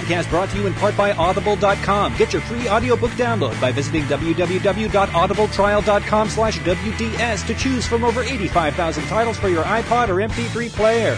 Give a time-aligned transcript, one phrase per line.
[0.00, 2.16] Podcast brought to you in part by Audible.com.
[2.16, 9.04] Get your free audiobook download by visiting www.audibletrial.com slash WDS to choose from over 85,000
[9.04, 11.16] titles for your iPod or MP3 player.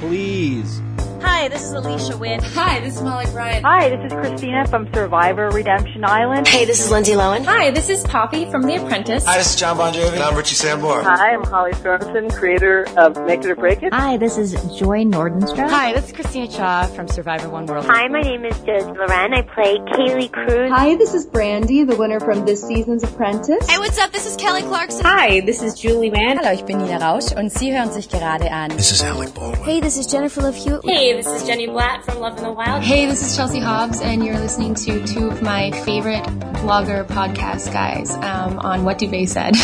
[0.00, 0.82] Please.
[1.20, 2.42] Hi, this is Alicia Witt.
[2.42, 3.64] Hi, this is Molly Bryant.
[3.64, 6.46] Hi, this is Christina from Survivor Redemption Island.
[6.46, 7.44] Hey, this is Lindsay Lohan.
[7.44, 9.24] Hi, this is Poppy from The Apprentice.
[9.24, 10.14] Hi, this is Jon Bon Jovi.
[10.14, 11.02] And I'm Richie Sambora.
[11.02, 13.92] Hi, I'm Holly Sorensen, creator of Make It or Break It.
[13.92, 15.68] Hi, this is Joy Nordenstrom.
[15.68, 17.86] Hi, this is Christina Cha from Survivor One World.
[17.86, 19.34] Hi, my name is Josie Loren.
[19.34, 20.70] I play Kaylie Cruz.
[20.70, 23.68] Hi, this is Brandy, the winner from this season's Apprentice.
[23.68, 24.12] Hey, what's up?
[24.12, 25.04] This is Kelly Clarkson.
[25.04, 26.36] Hi, this is Julie Mann.
[26.38, 28.70] Hallo, ich bin Nina Rausch und Sie hören sich gerade an.
[28.70, 29.64] This is Alec Baldwin.
[29.64, 30.84] Hey, this is Jennifer Love Hewitt.
[30.84, 32.82] Hey, this is Jenny Blatt from Love in the Wild.
[32.82, 36.22] Hey, this is Chelsea Hobbs, and you're listening to two of my favorite
[36.62, 39.54] blogger podcast guys um, on What Duvet Said.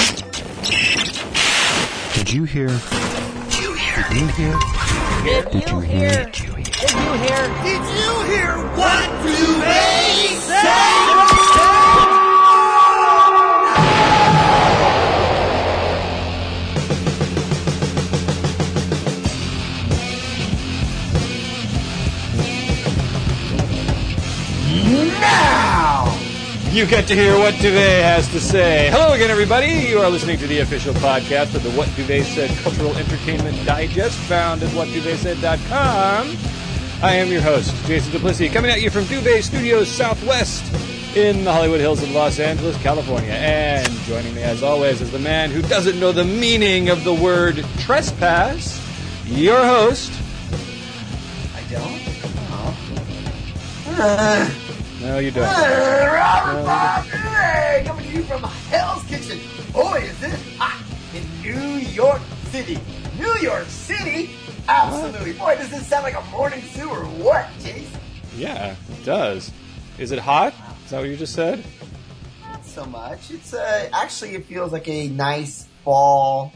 [2.15, 2.69] Did you hear?
[2.69, 4.05] Did you hear?
[4.09, 5.43] Did you hear?
[5.45, 6.25] Did you hear?
[6.25, 6.65] Did you hear?
[6.65, 7.41] Did you hear?
[7.63, 8.57] Did you hear?
[8.77, 9.15] What
[24.95, 26.17] Now!
[26.71, 28.91] You get to hear what Duvet has to say.
[28.93, 29.67] Hello again, everybody.
[29.67, 34.17] You are listening to the official podcast of the What Duvet Said Cultural Entertainment Digest,
[34.21, 36.37] found at whatduvetsaid.com.
[37.03, 40.65] I am your host, Jason Duplessis, coming at you from Duvet Studios Southwest
[41.17, 43.33] in the Hollywood Hills of Los Angeles, California.
[43.33, 47.15] And joining me, as always, is the man who doesn't know the meaning of the
[47.15, 48.81] word trespass,
[49.27, 50.13] your host.
[51.57, 52.01] I don't?
[53.97, 54.61] Oh.
[55.05, 55.45] No, you don't.
[55.45, 59.39] Hey, Robert Bob Hey, coming to you from Hell's Kitchen.
[59.71, 60.83] Boy, is this hot
[61.15, 62.79] in New York City.
[63.19, 64.31] New York City?
[64.67, 65.35] Absolutely.
[65.35, 68.01] Boy, does this sound like a morning zoo or what, Jason?
[68.35, 69.53] Yeah, it does.
[69.99, 70.55] Is it hot?
[70.87, 71.63] Is that what you just said?
[72.41, 73.31] Not so much.
[73.31, 76.55] It's uh, actually it feels like a nice fall,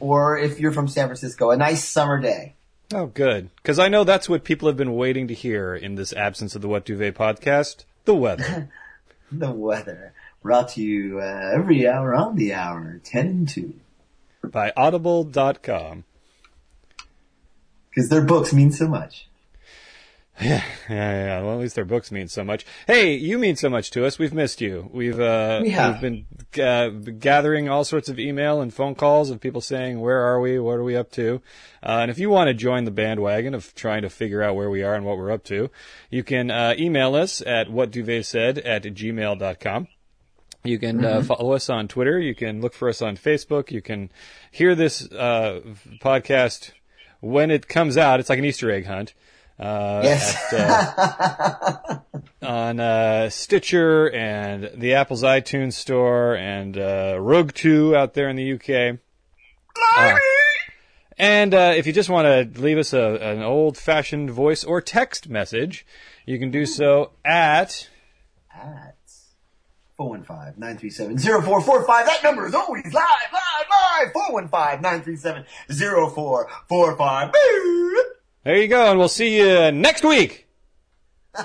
[0.00, 2.55] or if you're from San Francisco, a nice summer day.
[2.94, 3.50] Oh, good.
[3.56, 6.62] Because I know that's what people have been waiting to hear in this absence of
[6.62, 8.70] the What Duvet podcast the weather.
[9.32, 10.12] the weather.
[10.42, 13.74] Brought to you uh, every hour on the hour, 10 to.
[14.44, 16.04] By audible.com.
[17.90, 19.26] Because their books mean so much.
[20.42, 21.40] Yeah, yeah, yeah.
[21.42, 22.66] Well, at least their books mean so much.
[22.86, 24.18] Hey, you mean so much to us.
[24.18, 24.90] We've missed you.
[24.92, 26.02] We've uh, we have.
[26.02, 30.20] we've been uh, gathering all sorts of email and phone calls of people saying, "Where
[30.20, 30.58] are we?
[30.58, 31.40] What are we up to?"
[31.82, 34.68] Uh, and if you want to join the bandwagon of trying to figure out where
[34.68, 35.70] we are and what we're up to,
[36.10, 39.88] you can uh, email us at whatduvetsaid at gmail.com.
[40.64, 41.26] You can uh, Mm-hmm.
[41.28, 42.18] follow us on Twitter.
[42.20, 43.70] You can look for us on Facebook.
[43.70, 44.10] You can
[44.50, 45.60] hear this uh,
[46.00, 46.72] podcast
[47.20, 48.20] when it comes out.
[48.20, 49.14] It's like an Easter egg hunt.
[49.58, 50.52] Uh, Yes.
[50.52, 51.98] at, uh,
[52.42, 58.36] on uh, Stitcher and the Apple's iTunes Store and uh, Rogue 2 out there in
[58.36, 58.98] the UK.
[61.18, 64.82] And uh, if you just want to leave us a, an old fashioned voice or
[64.82, 65.86] text message,
[66.26, 67.88] you can do so at.
[68.54, 68.96] At
[69.98, 71.86] 415-937-0445.
[71.86, 74.12] That number is always live, live, live.
[75.70, 77.32] 415-937-0445.
[77.32, 78.02] Boo!
[78.46, 80.46] There you go, and we'll see you next week.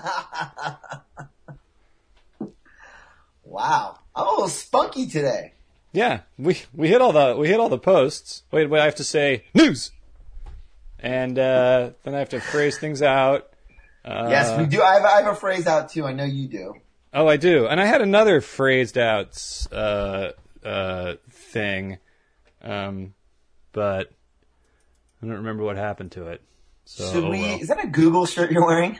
[3.43, 3.97] wow.
[4.15, 5.53] I'm a little spunky today.
[5.93, 8.43] Yeah, we we hit all the we hit all the posts.
[8.51, 9.89] Wait, wait, I have to say news,
[10.99, 13.49] and uh, then I have to phrase things out.
[14.05, 14.83] Uh, yes, we do.
[14.83, 16.05] I have, I have a phrase out too.
[16.05, 16.75] I know you do.
[17.15, 20.33] Oh, I do, and I had another phrased out uh,
[20.63, 21.97] uh, thing,
[22.61, 23.15] um,
[23.71, 24.11] but
[25.23, 26.43] I don't remember what happened to it.
[26.93, 27.59] So, Should oh well.
[27.61, 28.99] Is that a Google shirt you're wearing?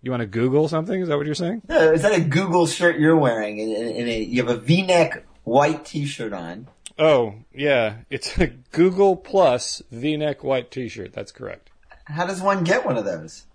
[0.00, 1.00] You want to Google something?
[1.00, 1.62] Is that what you're saying?
[1.68, 3.60] No, is that a Google shirt you're wearing?
[3.60, 6.68] And, a, you have a V-neck white T-shirt on.
[6.96, 11.12] Oh, yeah, it's a Google Plus V-neck white T-shirt.
[11.12, 11.70] That's correct.
[12.04, 13.46] How does one get one of those?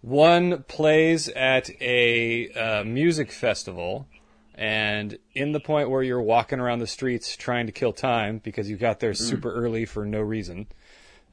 [0.00, 4.06] One plays at a uh, music festival,
[4.54, 8.70] and in the point where you're walking around the streets trying to kill time because
[8.70, 10.68] you got there super early for no reason,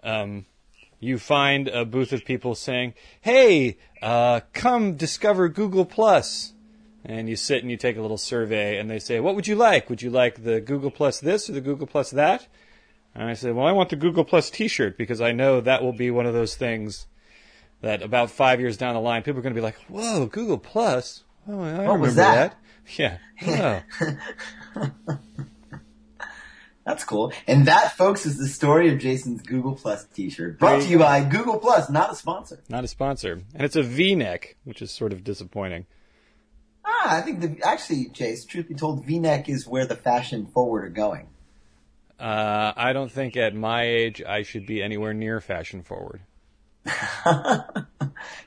[0.04, 0.48] um,
[1.06, 6.54] you find a booth of people saying, "Hey, uh, come discover Google Plus."
[7.07, 9.56] And you sit and you take a little survey, and they say, "What would you
[9.56, 9.90] like?
[9.90, 12.48] Would you like the Google Plus this or the Google Plus that?"
[13.13, 15.94] And I say, "Well, I want the Google Plus T-shirt because I know that will
[15.94, 17.08] be one of those things
[17.81, 20.58] that about five years down the line, people are going to be like, "Whoa, Google
[20.58, 21.24] Plus!
[21.48, 22.58] Oh, I What remember was that?"
[22.98, 23.18] Yeah.
[24.78, 24.86] Oh.
[26.86, 27.34] That's cool.
[27.48, 30.60] And that, folks, is the story of Jason's Google Plus t-shirt.
[30.60, 32.62] Brought to you by Google Plus, not a sponsor.
[32.70, 33.42] Not a sponsor.
[33.56, 35.88] And it's a V-neck, which is sort of disappointing.
[36.86, 40.86] Ah, I think the, actually, Jace, truth be told, V-neck is where the fashion forward
[40.86, 41.28] are going.
[42.20, 46.22] Uh, I don't think at my age I should be anywhere near fashion forward.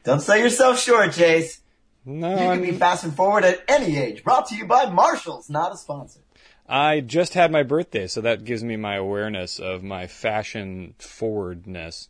[0.05, 1.59] don't sell yourself short, Jace.
[2.07, 2.63] No, you can I'm...
[2.63, 4.23] be fast and forward at any age.
[4.23, 6.21] Brought to you by Marshalls, not a sponsor.
[6.69, 12.09] I just had my birthday, so that gives me my awareness of my fashion forwardness.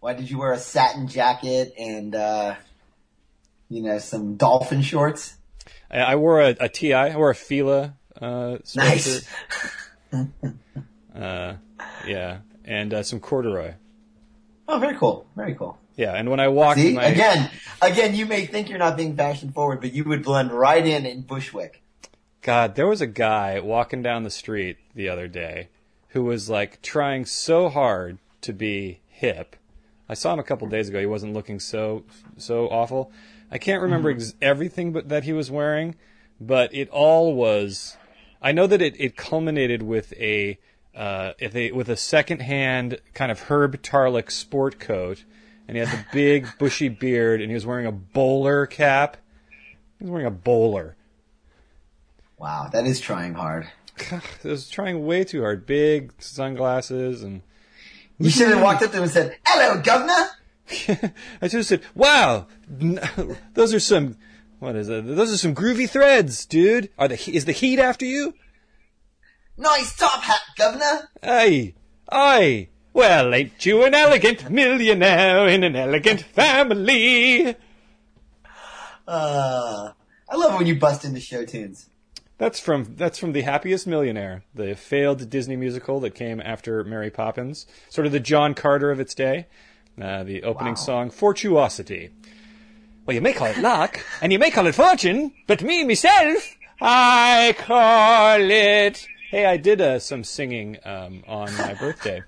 [0.00, 2.54] Why did you wear a satin jacket and, uh,
[3.68, 5.34] you know, some dolphin shorts?
[5.90, 6.94] I, I wore a, a TI.
[6.94, 9.28] I wore a Fila uh, nice.
[11.14, 11.54] uh,
[12.06, 13.74] yeah, and uh, some corduroy.
[14.68, 15.26] Oh, very cool.
[15.36, 15.78] Very cool.
[15.96, 16.92] Yeah, and when I walked, See?
[16.92, 17.04] my...
[17.04, 17.50] again,
[17.80, 21.06] again, you may think you're not being fashion forward, but you would blend right in
[21.06, 21.82] in Bushwick.
[22.46, 25.68] God, there was a guy walking down the street the other day
[26.10, 29.56] who was like trying so hard to be hip.
[30.08, 31.00] I saw him a couple days ago.
[31.00, 32.04] He wasn't looking so
[32.36, 33.10] so awful.
[33.50, 35.96] I can't remember ex- everything but that he was wearing,
[36.40, 37.96] but it all was.
[38.40, 40.60] I know that it, it culminated with a
[40.94, 45.24] uh, a with a secondhand kind of Herb Tarlek sport coat,
[45.66, 49.16] and he had the big bushy beard, and he was wearing a bowler cap.
[49.98, 50.95] He was wearing a bowler.
[52.38, 53.68] Wow, that is trying hard.
[54.10, 55.66] God, it was trying way too hard.
[55.66, 57.42] Big sunglasses and.
[58.18, 60.30] You should have walked up to him and said, "Hello, governor."
[61.42, 62.46] I should have said, "Wow,
[63.54, 64.16] those are some.
[64.58, 65.06] What is it?
[65.06, 66.88] Those are some groovy threads, dude.
[66.98, 68.34] Are the is the heat after you?
[69.58, 71.08] Nice top hat, governor.
[71.22, 71.74] Aye,
[72.10, 72.68] aye.
[72.92, 77.54] Well, ain't you an elegant millionaire in an elegant family?
[79.06, 79.92] Uh,
[80.28, 81.90] I love when you bust into show tunes.
[82.38, 87.10] That's from that's from the Happiest Millionaire, the failed Disney musical that came after Mary
[87.10, 89.46] Poppins, sort of the John Carter of its day.
[90.00, 90.78] Uh, the opening Wow.
[90.80, 92.10] song, Fortuosity.
[93.06, 96.54] Well, you may call it luck, and you may call it fortune, but me myself,
[96.82, 99.06] I call it.
[99.30, 102.22] Hey, I did uh, some singing um, on my birthday.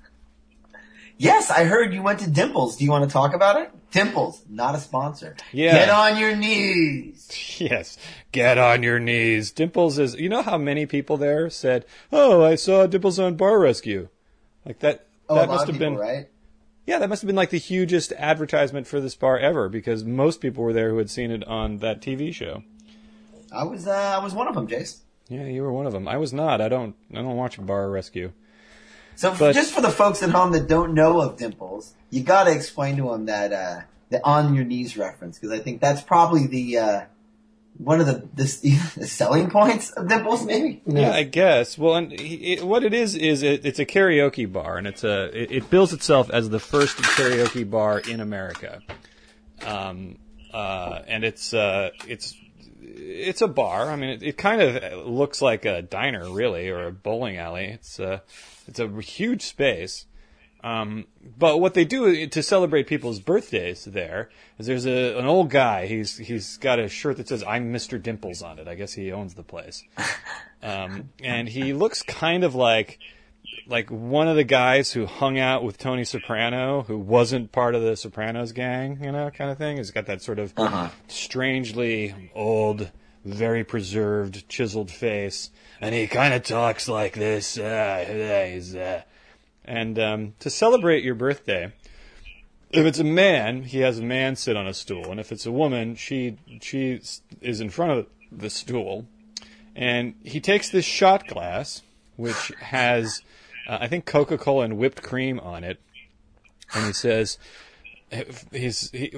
[1.19, 2.77] Yes, I heard you went to Dimples.
[2.77, 3.73] Do you want to talk about it?
[3.91, 5.37] Dimples, not a sponsor.
[5.53, 5.73] Yeah.
[5.73, 7.15] Get on your knees.
[7.59, 7.99] Yes,
[8.31, 9.51] get on your knees.
[9.51, 10.15] Dimples is.
[10.15, 14.09] You know how many people there said, "Oh, I saw Dimples on Bar Rescue,"
[14.65, 15.07] like that.
[15.29, 16.29] Oh, that must have people, been right?
[16.87, 20.41] Yeah, that must have been like the hugest advertisement for this bar ever because most
[20.41, 22.63] people were there who had seen it on that TV show.
[23.53, 25.01] I was, uh, I was one of them, Jace.
[25.29, 26.07] Yeah, you were one of them.
[26.07, 26.61] I was not.
[26.61, 26.95] I don't.
[27.13, 28.33] I don't watch Bar Rescue.
[29.19, 32.45] So But- just for the folks at home that don't know of Dimples, you got
[32.45, 33.81] to explain to them that uh,
[34.11, 37.01] the on your knees reference because I think that's probably the uh,
[37.79, 38.45] one of the, the
[38.97, 40.83] the selling points of Dimples, maybe.
[40.87, 41.77] Yeah, I guess.
[41.77, 45.03] Well, and he- it, what it is is it, it's a karaoke bar, and it's
[45.03, 48.83] a it, it bills itself as the first karaoke bar in America.
[49.67, 50.19] Um,
[50.55, 52.37] uh, and it's uh, it's
[52.97, 53.91] it's a bar.
[53.91, 57.67] I mean, it, it kind of looks like a diner, really, or a bowling alley.
[57.67, 58.23] It's a
[58.67, 60.07] it's a huge space.
[60.65, 65.51] Um, but what they do to celebrate people's birthdays there is there's a, an old
[65.51, 65.87] guy.
[65.87, 68.03] He's he's got a shirt that says "I'm Mr.
[68.03, 68.67] Dimples" on it.
[68.67, 69.85] I guess he owns the place.
[70.61, 72.99] Um, and he looks kind of like
[73.67, 77.83] like one of the guys who hung out with Tony Soprano, who wasn't part of
[77.83, 79.77] the Sopranos gang, you know, kind of thing.
[79.77, 80.89] He's got that sort of Uh-huh.
[81.09, 82.91] strangely old,
[83.25, 85.51] very preserved, chiseled face,
[85.81, 87.59] and he kind of talks like this.
[87.59, 89.03] Uh, he's, uh,
[89.65, 91.73] and um, to celebrate your birthday,
[92.71, 95.47] if it's a man, he has a man sit on a stool, and if it's
[95.47, 97.01] a woman, she she
[97.41, 99.07] is in front of the stool,
[99.77, 101.83] and he takes this shot glass,
[102.17, 103.23] which has,
[103.69, 105.81] uh, I think, Coca Cola and whipped cream on it,
[106.75, 107.39] and he says,
[108.53, 109.09] he's he,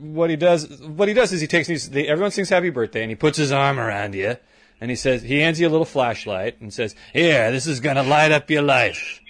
[0.00, 3.16] what he does what he does is he takes everyone sings happy birthday and he
[3.16, 4.36] puts his arm around you
[4.80, 8.02] and he says he hands you a little flashlight and says here this is gonna
[8.02, 9.20] light up your life.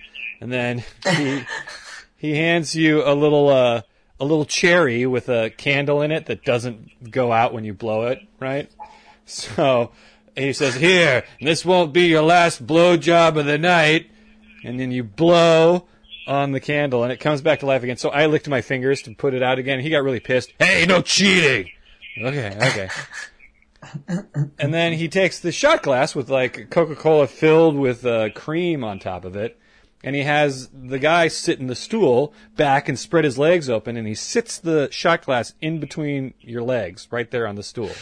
[0.41, 0.85] And then
[1.17, 1.45] he
[2.17, 3.83] he hands you a little uh
[4.19, 8.07] a little cherry with a candle in it that doesn't go out when you blow
[8.07, 8.71] it right?
[9.25, 9.93] So
[10.37, 14.11] he says here this won't be your last blow job of the night
[14.67, 15.87] and then you blow
[16.27, 17.97] on the candle and it comes back to life again.
[17.97, 19.79] So I licked my fingers to put it out again.
[19.81, 20.53] He got really pissed.
[20.59, 21.71] Hey, no cheating.
[22.21, 22.89] Okay, okay.
[24.59, 28.99] and then he takes the shot glass with like Coca-Cola filled with uh, cream on
[28.99, 29.57] top of it.
[30.03, 33.97] And he has the guy sit in the stool back and spread his legs open
[33.97, 37.93] and he sits the shot glass in between your legs right there on the stool.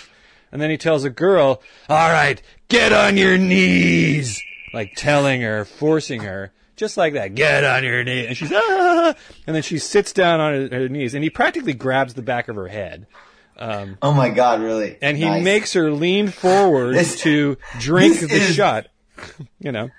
[0.50, 4.42] And then he tells a girl, all right, get on your knees.
[4.74, 8.26] Like telling her, forcing her, just like that, get on your knee.
[8.26, 9.14] And she's, ah!
[9.46, 12.48] And then she sits down on her, her knees and he practically grabs the back
[12.48, 13.06] of her head.
[13.56, 14.98] Um, oh my God, really?
[15.00, 15.44] And he Nice.
[15.44, 18.88] makes her lean forward This- to drink the is- shot,
[19.60, 19.90] you know.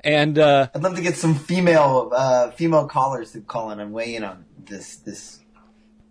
[0.00, 3.92] And, uh, I'd love to get some female uh, female callers to call in and
[3.92, 5.40] weigh in on this this.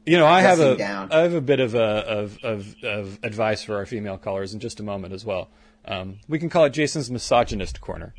[0.05, 1.07] You know, I have a.
[1.11, 4.59] I have a bit of a of, of of advice for our female callers in
[4.59, 5.49] just a moment as well.
[5.87, 8.13] Um, we can call it Jason's misogynist corner.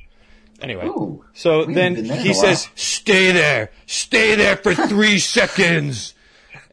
[0.60, 4.74] Anyway, Ooh, so then haven't been there in he says, "Stay there, stay there for
[4.74, 6.14] three seconds,"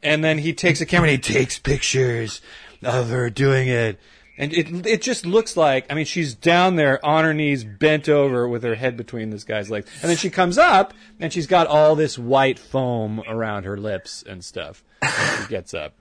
[0.02, 2.42] and then he takes a camera and he takes pictures
[2.82, 4.00] of her doing it.
[4.38, 8.10] And it it just looks like I mean she's down there on her knees bent
[8.10, 11.46] over with her head between this guy's legs and then she comes up and she's
[11.46, 15.94] got all this white foam around her lips and stuff when she gets up.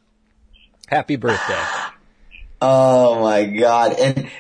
[0.89, 1.63] Happy birthday.
[2.65, 3.97] Oh my God!
[3.99, 4.31] And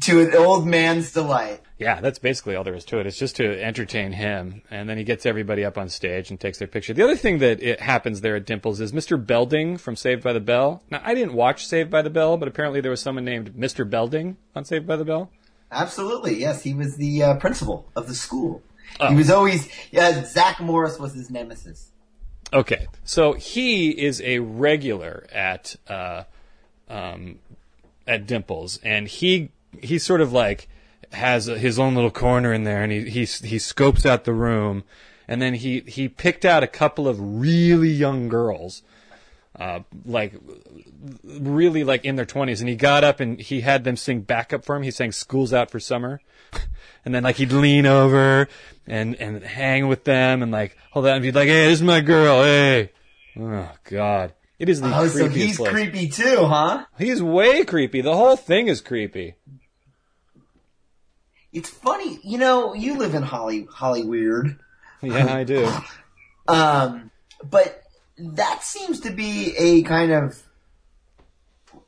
[0.00, 1.60] to an old man's delight.
[1.78, 3.06] Yeah, that's basically all there is to it.
[3.06, 6.58] It's just to entertain him, and then he gets everybody up on stage and takes
[6.58, 6.92] their picture.
[6.92, 9.24] The other thing that it happens there at Dimples is Mr.
[9.24, 10.82] Belding from Saved by the Bell.
[10.90, 13.88] Now, I didn't watch Saved by the Bell, but apparently there was someone named Mr.
[13.88, 15.30] Belding on Saved by the Bell.
[15.70, 16.64] Absolutely, yes.
[16.64, 18.62] He was the uh, principal of the school.
[18.98, 19.08] Oh.
[19.08, 20.24] He was always yeah.
[20.24, 21.92] Zach Morris was his nemesis.
[22.52, 26.24] Okay, so he is a regular at uh,
[26.88, 27.38] um,
[28.06, 30.68] at Dimples, and he he sort of like
[31.12, 34.84] has his own little corner in there, and he he he scopes out the room,
[35.28, 38.82] and then he he picked out a couple of really young girls,
[39.58, 40.34] uh, like
[41.24, 44.64] really like in their twenties, and he got up and he had them sing backup
[44.64, 44.82] for him.
[44.82, 46.20] He sang "School's Out for Summer."
[47.02, 48.46] And then like he'd lean over
[48.86, 51.82] and and hang with them and like hold on and be like, hey, this is
[51.82, 52.90] my girl, hey.
[53.38, 55.70] Oh God, it is the Oh, creepiest so he's place.
[55.72, 56.84] creepy too, huh?
[56.98, 58.00] He's way creepy.
[58.02, 59.34] The whole thing is creepy.
[61.52, 62.74] It's funny, you know.
[62.74, 64.58] You live in Holly Holly Weird.
[65.02, 65.68] Yeah, I do.
[66.48, 67.12] Um,
[67.48, 67.80] but
[68.18, 70.42] that seems to be a kind of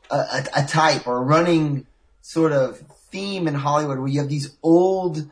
[0.08, 1.84] a, a, a type or a running
[2.20, 2.78] sort of
[3.10, 5.28] theme in Hollywood where you have these old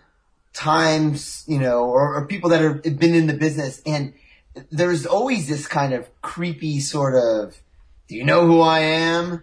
[0.53, 4.15] times, you know, or, or people that have been in the business and
[4.71, 7.61] there's always this kind of creepy sort of,
[8.09, 9.43] do you know who I am?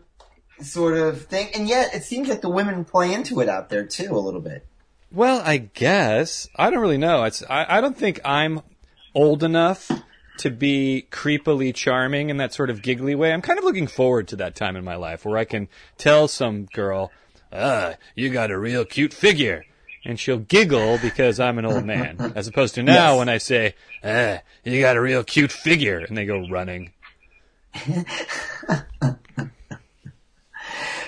[0.61, 1.49] Sort of thing.
[1.53, 4.41] And yet it seems like the women play into it out there too a little
[4.41, 4.65] bit.
[5.11, 7.23] Well, I guess I don't really know.
[7.23, 8.61] It's I, I don't think I'm
[9.15, 9.89] old enough
[10.39, 13.31] to be creepily charming in that sort of giggly way.
[13.33, 16.27] I'm kind of looking forward to that time in my life where I can tell
[16.27, 17.11] some girl,
[17.53, 19.65] "Ah, you got a real cute figure."
[20.07, 23.17] And she'll giggle because I'm an old man, as opposed to now Yes.
[23.19, 26.93] when I say, "Ah, you got a real cute figure," and they go running.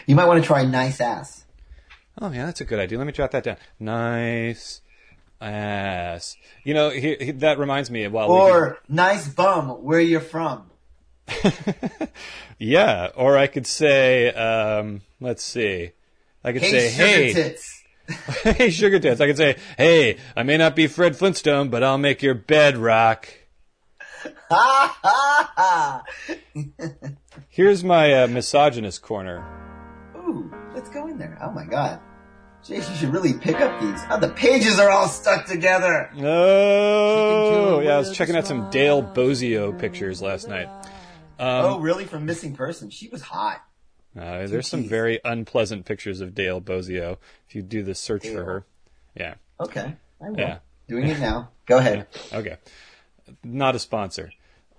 [0.05, 1.45] You might want to try nice ass.
[2.19, 2.97] Oh yeah, that's a good idea.
[2.97, 3.57] Let me jot that down.
[3.79, 4.81] Nice
[5.39, 6.35] ass.
[6.63, 8.07] You know, he, he, that reminds me.
[8.07, 10.69] While Or nice bum, where you're from?
[12.61, 15.91] Yeah, or I could say, um, let's see.
[16.43, 17.78] I could Hey, say, hey, tits.
[18.43, 19.21] hey, sugar tits.
[19.21, 22.77] I can say, hey, I may not be Fred Flintstone, but I'll make your bed
[22.77, 23.29] rock.
[24.49, 26.03] Ha ha ha!
[27.49, 29.45] Here's my uh, misogynist corner.
[30.15, 31.37] Ooh, let's go in there.
[31.41, 31.99] Oh my god.
[32.63, 34.01] Jace, you should really pick up these.
[34.09, 36.09] Oh, the pages are all stuck together.
[36.17, 40.67] Oh, yeah, I was checking out some Dale Bozzio pictures last night.
[41.39, 42.03] Um, oh, really?
[42.03, 42.89] From Missing Person.
[42.89, 43.63] She was hot.
[44.17, 48.43] Uh, there's some very unpleasant pictures of Dale Bozzio if you do the search for
[48.43, 48.65] her.
[49.15, 49.35] Yeah.
[49.59, 49.95] Okay.
[50.21, 50.39] I will.
[50.39, 50.59] Yeah.
[50.87, 51.49] Doing it now.
[51.65, 52.07] Go ahead.
[52.33, 52.57] Okay.
[53.43, 54.31] Not a sponsor.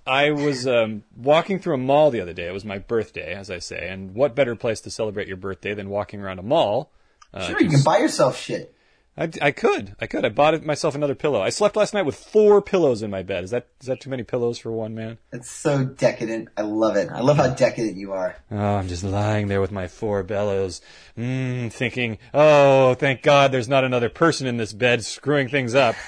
[0.07, 2.49] I was um, walking through a mall the other day.
[2.49, 3.89] It was my birthday, as I say.
[3.89, 6.91] And what better place to celebrate your birthday than walking around a mall?
[7.33, 8.75] Uh, Sure, you can buy yourself shit.
[9.21, 9.95] I, I could.
[10.01, 10.25] I could.
[10.25, 11.43] I bought myself another pillow.
[11.43, 13.45] I slept last night with four pillows in my bed.
[13.45, 15.19] Is that is that too many pillows for one man?
[15.31, 16.49] It's so decadent.
[16.57, 17.11] I love it.
[17.13, 18.37] I love how decadent you are.
[18.51, 20.81] Oh, I'm just lying there with my four bellows,
[21.19, 25.95] mm, thinking, oh, thank God there's not another person in this bed screwing things up.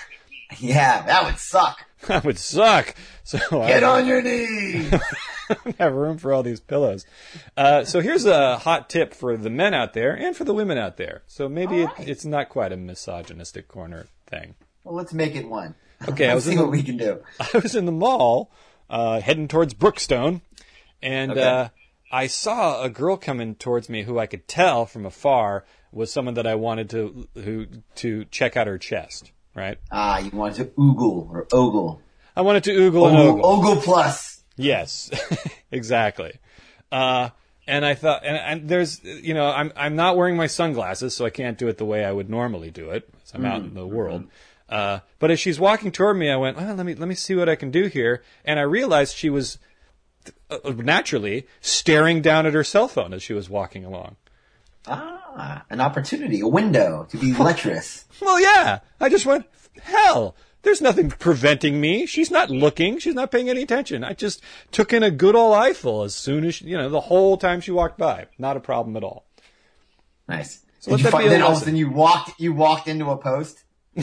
[0.60, 1.84] Yeah, that would suck.
[2.06, 2.94] That would suck.
[3.24, 4.92] So Get I on your knees.
[5.64, 7.04] don't have room for all these pillows.
[7.56, 10.78] Uh, so here's a hot tip for the men out there and for the women
[10.78, 11.22] out there.
[11.26, 14.54] So maybe it, it's not quite a misogynistic corner thing.
[14.84, 15.74] well, let's make it one.
[16.08, 17.22] Okay, I was see in the- what we can do.
[17.40, 18.50] I was in the mall,
[18.90, 20.40] uh, heading towards Brookstone,
[21.00, 21.42] and Okay.
[21.42, 21.68] uh,
[22.10, 26.34] I saw a girl coming towards me who I could tell from afar was someone
[26.34, 29.30] that I wanted to who to check out her chest.
[29.54, 29.78] Right?
[29.92, 32.00] Ah, you wanted to oogle or ogle.
[32.34, 33.70] I wanted to oogle and Ogle, ogle.
[33.74, 34.31] ogle plus.
[34.56, 35.10] Yes,
[35.70, 36.34] exactly.
[36.90, 37.30] Uh,
[37.66, 41.24] and I thought, and, and there's, you know, I'm I'm not wearing my sunglasses, so
[41.24, 43.08] I can't do it the way I would normally do it.
[43.34, 44.26] I'm out in the world.
[44.68, 47.34] Uh, but as she's walking toward me, I went, well, let me let me see
[47.34, 49.58] what I can do here, and I realized she was
[50.50, 54.16] uh, naturally staring down at her cell phone as she was walking along.
[54.86, 58.04] Ah, an opportunity, a window to be lecherous.
[58.20, 58.80] Well, yeah.
[59.00, 59.46] I just went,
[59.82, 62.06] hell, there's nothing preventing me.
[62.06, 62.98] She's not looking.
[62.98, 64.04] She's not paying any attention.
[64.04, 67.00] I just took in a good old eyeful as soon as, she, you know, the
[67.00, 68.26] whole time she walked by.
[68.38, 69.26] Not a problem at all.
[70.28, 70.64] Nice.
[70.80, 72.40] So Did let you that find, be a then all of a sudden you walked,
[72.40, 73.64] you walked into a post?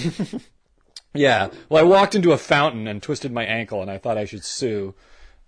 [1.13, 1.49] Yeah.
[1.69, 4.43] Well, I walked into a fountain and twisted my ankle, and I thought I should
[4.43, 4.93] sue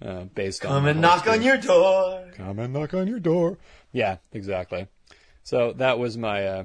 [0.03, 0.72] uh, based on.
[0.72, 2.32] Come and whole knock on your door.
[2.36, 3.58] Come and knock on your door.
[3.91, 4.88] Yeah, exactly.
[5.44, 6.46] So that was my.
[6.46, 6.63] Uh,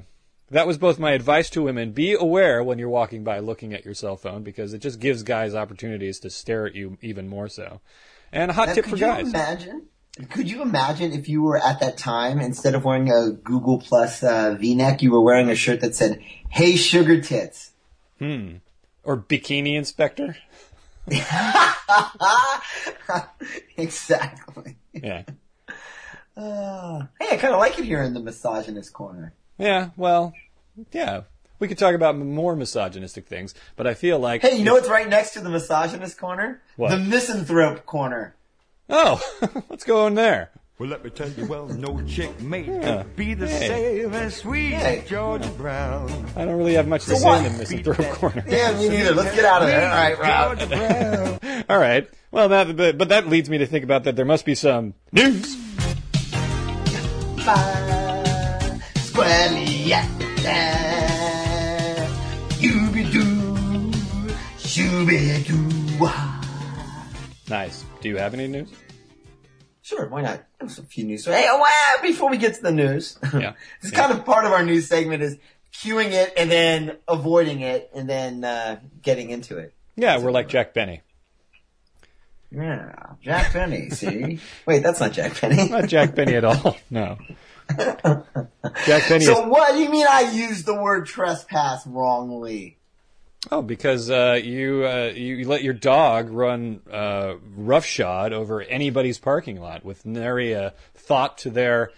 [0.49, 3.85] that was both my advice to women: be aware when you're walking by, looking at
[3.85, 7.47] your cell phone, because it just gives guys opportunities to stare at you even more
[7.47, 7.81] so.
[8.31, 9.87] And a hot Now, tip could for you guys: imagine?
[10.29, 14.23] Could you imagine if you were at that time instead of wearing a Google Plus
[14.23, 17.71] uh, V-neck, you were wearing a shirt that said "Hey Sugar Tits."
[18.19, 18.55] hmm.
[19.03, 20.37] Or bikini inspector.
[23.77, 24.75] exactly.
[24.91, 25.23] Yeah.
[26.35, 29.33] Uh, hey, I kind of like it here in the misogynist corner.
[29.57, 29.89] Yeah.
[29.97, 30.33] Well.
[30.91, 31.21] Yeah.
[31.59, 34.43] We could talk about more misogynistic things, but I feel like.
[34.43, 36.61] Hey, you know what's right next to the misogynist corner?
[36.75, 36.91] What?
[36.91, 38.35] The misanthrope corner.
[38.89, 39.19] Oh,
[39.69, 40.51] let's go in there.
[40.77, 42.97] Well, let me tell you, well, no chick made Yeah.
[43.01, 43.67] to be the Hey.
[44.03, 45.03] same as sweet Hey.
[45.07, 46.27] Georgia Brown.
[46.35, 48.43] I don't really have much to So say in the misanthrope corner.
[48.47, 49.15] Yeah, me neither.
[49.15, 49.89] Let's get out of there.
[49.89, 50.19] All right,
[51.41, 51.65] Rob.
[51.69, 52.07] All right.
[52.29, 54.93] Well, that but, but that leads me to think about that there must be some
[55.11, 55.55] news.
[57.43, 57.85] Bye.
[59.27, 59.91] The
[60.41, 60.87] time.
[62.61, 63.91] Ooby-doo,
[64.57, 66.07] shooby-doo.
[67.49, 67.83] Nice.
[67.99, 68.69] Do you have any news?
[69.81, 70.45] Sure, why not?
[70.61, 71.25] There's a few news.
[71.25, 73.51] Hey, oh, wow, before we get to the news, Yeah.
[73.81, 74.07] this is Yeah.
[74.07, 75.35] kind of part of our news segment is
[75.73, 79.73] cueing it and then avoiding it and then uh, getting into it.
[79.97, 81.01] Yeah, we're like Jack Benny.
[82.49, 83.89] Yeah, Jack Penny.
[83.89, 85.67] See, wait, that's not Jack Penny.
[85.67, 86.77] Not Jack Benny at all.
[86.89, 87.17] No.
[88.85, 89.49] Jack Benny So is.
[89.49, 92.77] what do you mean I used the word trespass wrongly?
[93.51, 99.61] Oh, because uh, you uh, you let your dog run uh, roughshod over anybody's parking
[99.61, 101.91] lot with nary a thought to their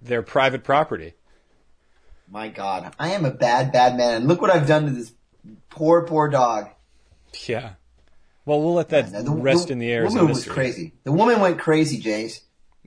[0.00, 1.14] their private property.
[2.30, 4.26] My God, I am a bad, bad man.
[4.26, 5.12] Look what I've done to this
[5.70, 6.68] poor, poor dog.
[7.46, 7.72] Yeah.
[8.44, 10.46] Well, we'll let that Now, the- rest the in the air as a woman was
[10.46, 10.92] crazy.
[11.04, 12.40] The woman went crazy, Jace.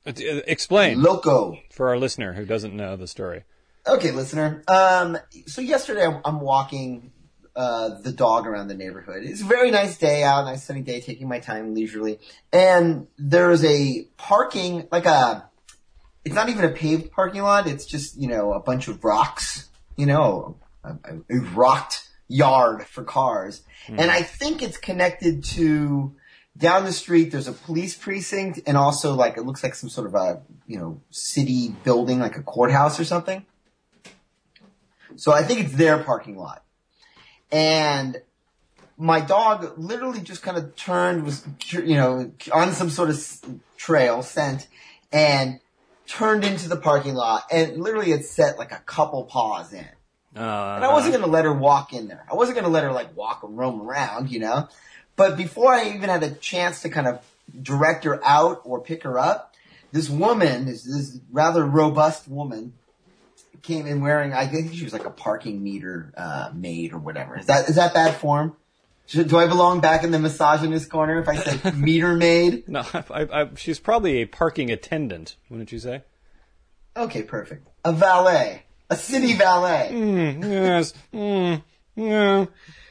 [0.05, 0.11] Uh,
[0.47, 1.57] Explain Loco.
[1.71, 3.43] for our listener who doesn't know the story.
[3.87, 4.63] Okay, listener.
[4.67, 7.11] Um, so yesterday I'm, walking
[7.55, 9.23] uh, the dog around the neighborhood.
[9.23, 12.19] It's a very nice day out, nice sunny day, taking my time leisurely.
[12.51, 15.49] And there's a parking, like a,
[16.23, 17.67] it's not even a paved parking lot.
[17.67, 19.69] It's just you know a bunch of rocks.
[19.95, 23.61] You know, a, a, a rocked yard for cars.
[23.87, 26.15] And I think it's connected to
[26.57, 27.31] down the street.
[27.31, 30.79] There's a police precinct, and also like it looks like some sort of a you
[30.79, 33.45] know city building, like a courthouse or something.
[35.15, 36.63] So I think it's their parking lot.
[37.51, 38.21] And
[38.97, 43.41] my dog literally just kind of turned, was, you know, on some sort of
[43.77, 44.67] trail, scent,
[45.11, 45.59] and
[46.07, 49.87] turned into the parking lot and literally had set like a couple paws in.
[50.35, 52.25] Uh, And I wasn't going to let her walk in there.
[52.29, 54.67] I wasn't going to let her like walk and roam around, you know?
[55.15, 57.19] But before I even had a chance to kind of
[57.61, 59.53] direct her out or pick her up,
[59.91, 62.73] this woman, this, this rather robust woman,
[63.61, 67.37] came in wearing, I think she was like a parking meter, uh, maid or whatever.
[67.37, 68.55] Is that, is that bad form?
[69.07, 72.67] Should, do I belong back in the misogynist corner if I said meter maid?
[72.67, 76.03] No, I, I, she's probably a parking attendant, wouldn't you say?
[76.97, 77.67] Okay, perfect.
[77.83, 78.63] A valet.
[78.89, 79.89] A city valet.
[79.91, 80.93] Mm, yes.
[81.13, 81.63] Mm,
[81.95, 82.45] yeah.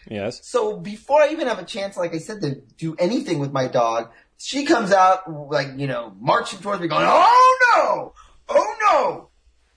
[0.08, 0.40] Yes.
[0.46, 3.68] So before I even have a chance, like I said, to do anything with my
[3.68, 8.12] dog, she comes out like, you know, marching towards me going, oh no!
[8.48, 9.28] Oh no!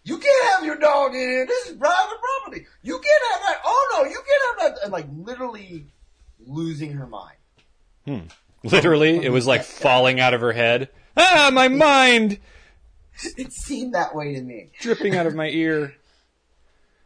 [0.04, 1.46] You can't have your dog in here.
[1.46, 2.66] This is private property.
[2.82, 3.62] You can't have that.
[3.66, 4.84] Oh no, you can't have that.
[4.84, 5.88] And like literally
[6.46, 7.38] losing her mind.
[8.06, 8.20] Hmm.
[8.64, 10.90] Literally, it was like falling out of her head.
[11.16, 12.40] Ah, my mind
[13.38, 14.72] It seemed that way to me.
[14.80, 15.96] dripping out of my ear.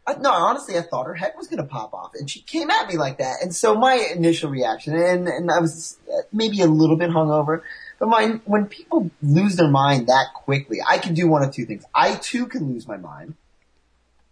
[0.08, 2.70] I, no, honestly, I thought her head was going to pop off, and she came
[2.72, 3.38] at me like that.
[3.44, 7.62] And so my initial reaction, and and I was uh, maybe a little bit hungover,
[8.00, 11.66] but my when people lose their mind that quickly, I can do one of two
[11.66, 11.84] things.
[11.94, 13.36] I too can lose my mind.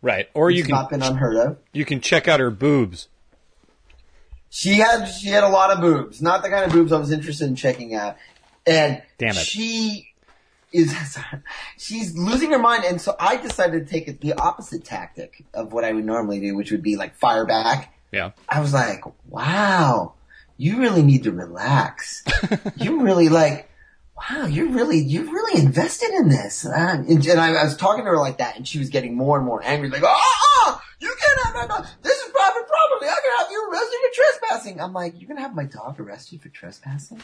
[0.02, 0.28] Right.
[0.34, 1.58] Or you It's not can been unheard of.
[1.74, 3.08] you can check out her boobs.
[4.50, 7.12] She had she had a lot of boobs, not the kind of boobs I was
[7.12, 8.18] interested in checking out,
[8.66, 9.36] and Damn it.
[9.36, 10.09] she
[10.72, 11.18] is
[11.78, 15.84] she's losing her mind, and so I decided to take the opposite tactic of what
[15.84, 17.94] I would normally do, which would be like fire back.
[18.12, 18.32] Yeah.
[18.48, 20.14] I was like, wow,
[20.58, 22.24] you really need to relax.
[22.78, 23.70] you really like,
[24.18, 26.66] wow, you're really, you're really invested in this.
[26.66, 29.16] Uh, and, and I, I, was talking to her like that, and she was getting
[29.16, 31.88] more and more angry, like, oh, oh you can't have my dog.
[32.02, 33.06] This is private property.
[33.06, 34.82] I can have you arrested for trespassing.
[34.82, 37.22] I'm like, you're gonna have my dog arrested for trespassing?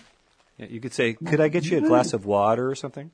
[0.58, 3.12] Yeah, you could say, could I get you a glass of water or something?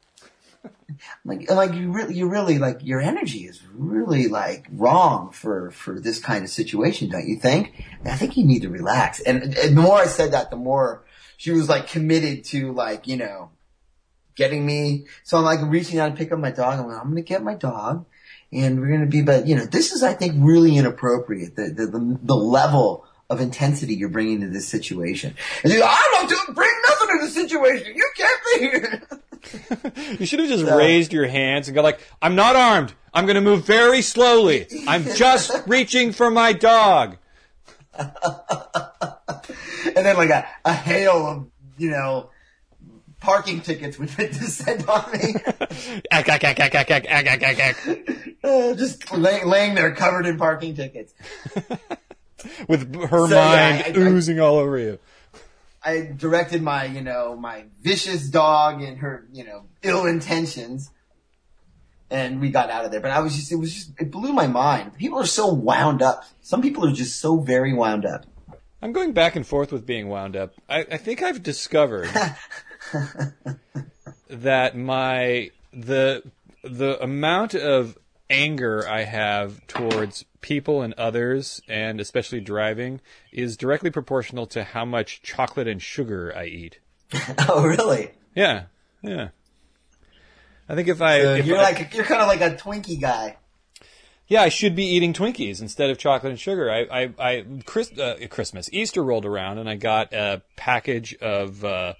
[1.26, 6.00] like, like you really, you really like your energy is really like wrong for for
[6.00, 7.84] this kind of situation, don't you think?
[8.06, 9.20] I think you need to relax.
[9.20, 11.04] And, and the more I said that, the more
[11.38, 13.50] she was like committed to like you know
[14.36, 15.08] getting me.
[15.24, 16.80] So I'm like reaching out and pick up my dog.
[16.80, 18.06] I'm like, I'm gonna get my dog,
[18.52, 19.24] and we're gonna be.
[19.24, 21.56] But you know, this is I think really inappropriate.
[21.56, 25.34] The the the, the level of intensity you're bringing to this situation.
[25.64, 27.94] And you I don't bring nothing to the situation.
[27.96, 29.04] You can't be here.
[30.20, 32.94] you should have just so, raised your hands and go like, I'm not armed.
[33.14, 34.68] I'm going to move very slowly.
[34.88, 37.18] I'm just reaching for my dog.
[38.00, 38.12] and
[39.96, 41.48] then like a, a hail of,
[41.78, 42.30] you know,
[43.20, 45.36] parking tickets would descend on me.
[48.44, 51.14] uh, just lay, laying there covered in parking tickets.
[52.68, 55.00] With her so, mind yeah, I, oozing I, all over you.
[55.84, 60.92] I directed my, you know, my vicious dog and her, you know, ill intentions.
[62.10, 63.00] And we got out of there.
[63.00, 64.98] But I was just, it was just, it blew my mind.
[64.98, 66.24] People are so wound up.
[66.42, 68.26] Some people are just so very wound up.
[68.82, 70.54] I'm going back and forth with being wound up.
[70.68, 72.10] I, I think I've discovered
[74.30, 76.24] that my, the,
[76.64, 77.98] the amount of
[78.30, 83.00] anger I have towards people and others, and especially driving,
[83.32, 86.80] is directly proportional to how much chocolate and sugar I eat.
[87.48, 88.12] oh, really?
[88.36, 88.66] Yeah,
[89.02, 89.30] yeah.
[90.68, 93.00] I think if I so if you're I, like you're kind of like a Twinkie
[93.00, 93.38] guy.
[94.28, 96.72] Yeah, I should be eating Twinkies instead of chocolate and sugar.
[96.72, 101.66] I, I, I Chris, uh, Christmas, Easter rolled around, and I got a package of
[101.66, 101.96] uh,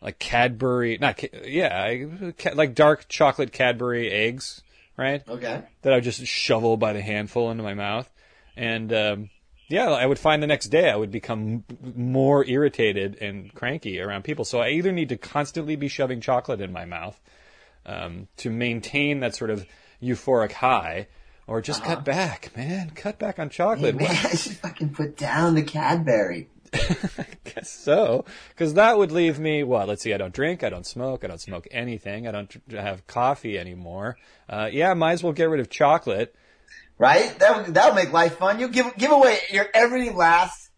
[0.00, 2.06] like Cadbury, not yeah,
[2.54, 4.62] like dark chocolate Cadbury eggs
[4.96, 5.22] right?
[5.28, 5.62] Okay.
[5.82, 8.10] That I would just shovel by the handful into my mouth,
[8.56, 9.30] and um,
[9.68, 11.64] yeah, I would find the next day I would become
[11.96, 14.44] more irritated and cranky around people.
[14.44, 17.18] So I either need to constantly be shoving chocolate in my mouth
[17.86, 19.66] um, to maintain that sort of
[20.02, 21.08] euphoric high.
[21.46, 21.96] Or just uh-huh.
[21.96, 22.90] cut back, man.
[22.94, 24.00] Cut back on chocolate.
[24.00, 26.48] Hey, man, I should fucking put down the Cadbury.
[26.74, 28.24] I guess so.
[28.50, 29.88] Because that would leave me, what?
[29.88, 33.06] Let's see, I don't drink, I don't smoke, I don't smoke anything, I don't have
[33.06, 34.16] coffee anymore.
[34.48, 36.34] Uh, yeah, might as well get rid of chocolate.
[36.98, 37.36] Right?
[37.38, 38.60] That would, that would make life fun.
[38.60, 40.70] You give, give away your every last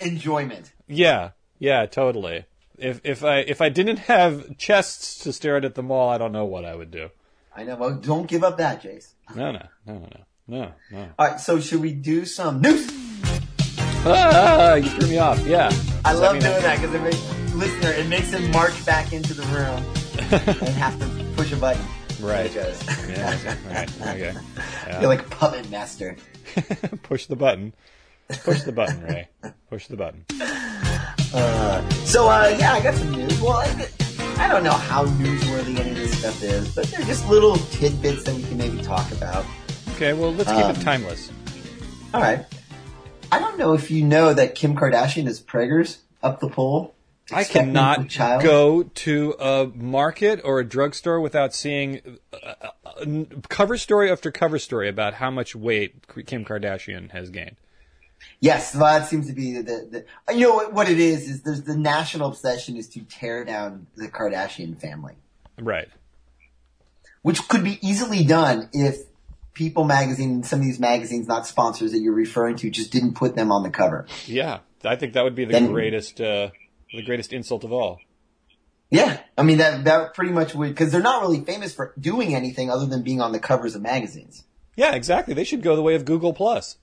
[0.00, 0.72] enjoyment.
[0.86, 2.46] Yeah, yeah, totally.
[2.78, 6.18] If, if I, if I didn't have chests to stare at at the mall, I
[6.18, 7.10] don't know what I would do.
[7.54, 7.76] I know.
[7.76, 9.14] Well, don't give up that, Jace.
[9.34, 10.08] No, no, no, no,
[10.46, 11.08] no, no.
[11.18, 13.05] All right, so should we do some news?
[14.06, 15.44] Ah, you threw me off.
[15.46, 15.70] Yeah.
[16.04, 19.42] I love doing that because it makes listener it makes him march back into the
[19.44, 19.82] room
[20.30, 21.84] and have to push a button.
[22.20, 22.54] Right.
[22.54, 23.56] yeah.
[23.68, 24.00] Right.
[24.00, 24.34] Okay.
[24.86, 25.00] Yeah.
[25.00, 26.16] You're like puppet master.
[27.02, 27.72] Push the button.
[28.44, 29.28] Push the button, Ray.
[29.70, 30.24] Push the button.
[31.34, 33.40] Uh, so uh, yeah, I got some news.
[33.40, 33.88] Well, I,
[34.38, 38.24] I don't know how newsworthy any of this stuff is, but they're just little tidbits
[38.24, 39.44] that we can maybe talk about.
[39.94, 40.12] Okay.
[40.12, 41.30] Well, let's keep um, it timeless.
[42.14, 42.44] All right.
[43.32, 46.94] I don't know if you know that Kim Kardashian is preggers up the pole.
[47.32, 48.08] I cannot
[48.40, 54.60] go to a market or a drugstore without seeing a, a cover story after cover
[54.60, 57.56] story about how much weight Kim Kardashian has gained.
[58.40, 61.62] Yes, that seems to be the, the, the you know what it is is there's
[61.62, 65.14] the national obsession is to tear down the Kardashian family.
[65.58, 65.88] Right.
[67.22, 68.98] Which could be easily done if
[69.56, 73.34] People magazine, some of these magazines, not sponsors that you're referring to, just didn't put
[73.34, 74.06] them on the cover.
[74.26, 76.50] Yeah, I think that would be the then, greatest, uh,
[76.92, 77.98] the greatest insult of all.
[78.90, 82.34] Yeah, I mean that that pretty much would because they're not really famous for doing
[82.34, 84.44] anything other than being on the covers of magazines.
[84.76, 85.32] Yeah, exactly.
[85.32, 86.76] They should go the way of Google Plus.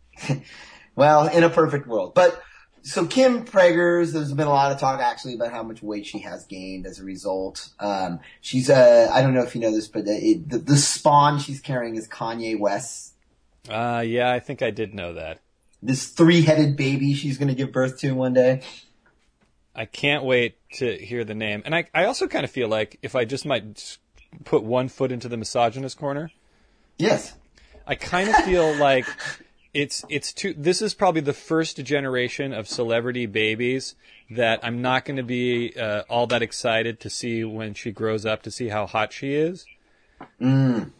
[0.96, 2.42] well, in a perfect world, but
[2.84, 6.18] so Kim Prager's, there's been a lot of talk actually about how much weight she
[6.20, 7.70] has gained as a result.
[7.80, 11.38] Um, she's uh, I don't know if you know this, but it, the, the spawn
[11.38, 13.14] she's carrying is Kanye West.
[13.68, 15.40] Uh, yeah, I think I did know that.
[15.82, 18.60] This three-headed baby she's going to give birth to one day.
[19.74, 21.62] I can't wait to hear the name.
[21.64, 23.98] And I, I also kind of feel like if I just might
[24.44, 26.30] put one foot into the misogynist corner.
[26.98, 27.34] Yes.
[27.86, 29.06] I kind of feel like
[29.74, 30.54] it's it's too.
[30.56, 33.96] This is probably the first generation of celebrity babies
[34.30, 38.24] that I'm not going to be uh, all that excited to see when she grows
[38.24, 39.66] up to see how hot she is.
[40.40, 40.92] Mm.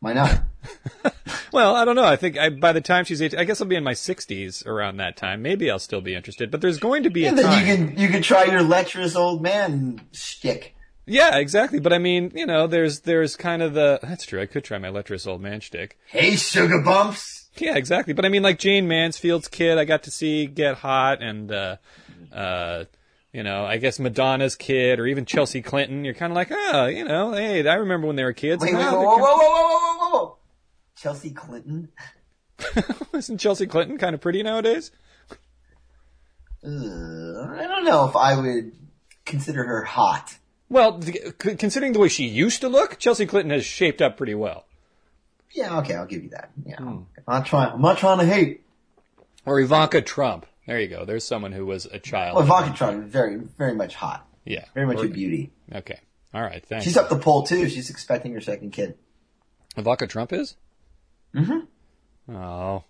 [0.00, 0.42] Why not?
[1.52, 2.04] well, I don't know.
[2.04, 4.66] I think I, by the time she's 18, I guess I'll be in my 60s
[4.66, 5.42] around that time.
[5.42, 6.50] Maybe I'll still be interested.
[6.50, 7.60] But there's going to be yeah, a then time.
[7.60, 10.74] you can you can try your lecherous old man shtick.
[11.06, 11.80] Yeah, exactly.
[11.80, 14.40] But I mean, you know, there's there's kind of the that's true.
[14.40, 15.98] I could try my lecherous old man shtick.
[16.06, 17.48] Hey, sugar bumps.
[17.56, 18.14] Yeah, exactly.
[18.14, 21.76] But I mean, like Jayne Mansfield's kid, I got to see get hot, and uh,
[22.32, 22.84] uh,
[23.32, 26.04] you know, I guess Madonna's kid, or even Chelsea Clinton.
[26.04, 28.62] You're kind of like, oh, you know, hey, I remember when they were kids.
[28.62, 30.36] Wait, wait, now whoa, whoa, whoa, whoa, whoa, whoa, whoa!
[30.96, 31.88] Chelsea Clinton.
[33.12, 34.92] Isn't Chelsea Clinton kind of pretty nowadays?
[36.64, 38.72] Uh, I don't know if I would
[39.24, 40.36] consider her hot.
[40.72, 41.00] Well,
[41.38, 44.64] considering the way she used to look, Chelsea Clinton has shaped up pretty well.
[45.50, 46.50] Yeah, okay, I'll give you that.
[46.64, 47.72] Yeah, I'm not trying.
[47.74, 48.64] I'm not trying to hate.
[49.44, 50.46] Or Ivanka Trump.
[50.66, 51.04] There you go.
[51.04, 52.36] There's someone who was a child.
[52.36, 54.26] Well, Ivanka Trump very, very much hot.
[54.46, 54.64] Yeah.
[54.72, 55.50] Very much Or- a beauty.
[55.74, 56.00] Okay.
[56.32, 56.64] All right.
[56.64, 56.84] Thanks.
[56.86, 57.68] She's up the pole too.
[57.68, 58.96] She's expecting her second kid.
[59.76, 60.56] Ivanka Trump is?
[61.34, 62.34] Mm-hmm.
[62.34, 62.84] Oh.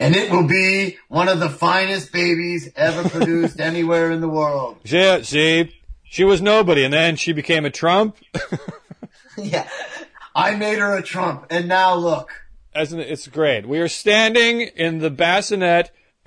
[0.00, 4.78] And it will be one of the finest babies ever produced anywhere in the world.
[4.84, 5.81] She, she,
[6.12, 8.18] she was nobody, and then she became a Trump.
[9.38, 9.66] yeah.
[10.34, 12.30] I made her a Trump, and now look.
[12.74, 13.66] As in, it's great.
[13.66, 15.90] We are standing in the bassinet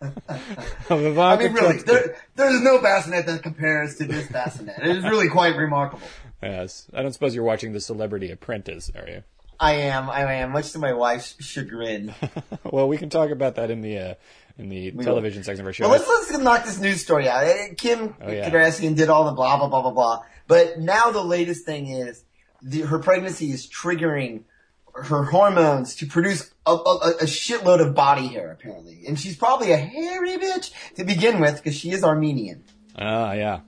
[0.00, 4.78] of Ivanka I mean, really, there, there's no bassinet that compares to this bassinet.
[4.78, 6.06] It is really quite remarkable.
[6.40, 6.86] Yes.
[6.94, 9.24] I don't suppose you're watching The Celebrity Apprentice, are you?
[9.58, 12.14] I am, I am, much to my wife's chagrin.
[12.64, 14.14] well, we can talk about that in the uh,
[14.60, 15.04] in the will.
[15.04, 15.88] television section of our show.
[15.88, 17.44] Well, let's let's knock this news story out.
[17.44, 18.48] Eh, Kim Oh, yeah.
[18.50, 22.24] Kardashian did all the blah blah blah blah blah, but now the latest thing is
[22.62, 24.42] the, her pregnancy is triggering
[24.94, 29.70] her hormones to produce a, a, a shitload of body hair apparently, and she's probably
[29.72, 32.62] a hairy bitch to begin with because she is Armenian,
[32.98, 33.60] Ah, yeah.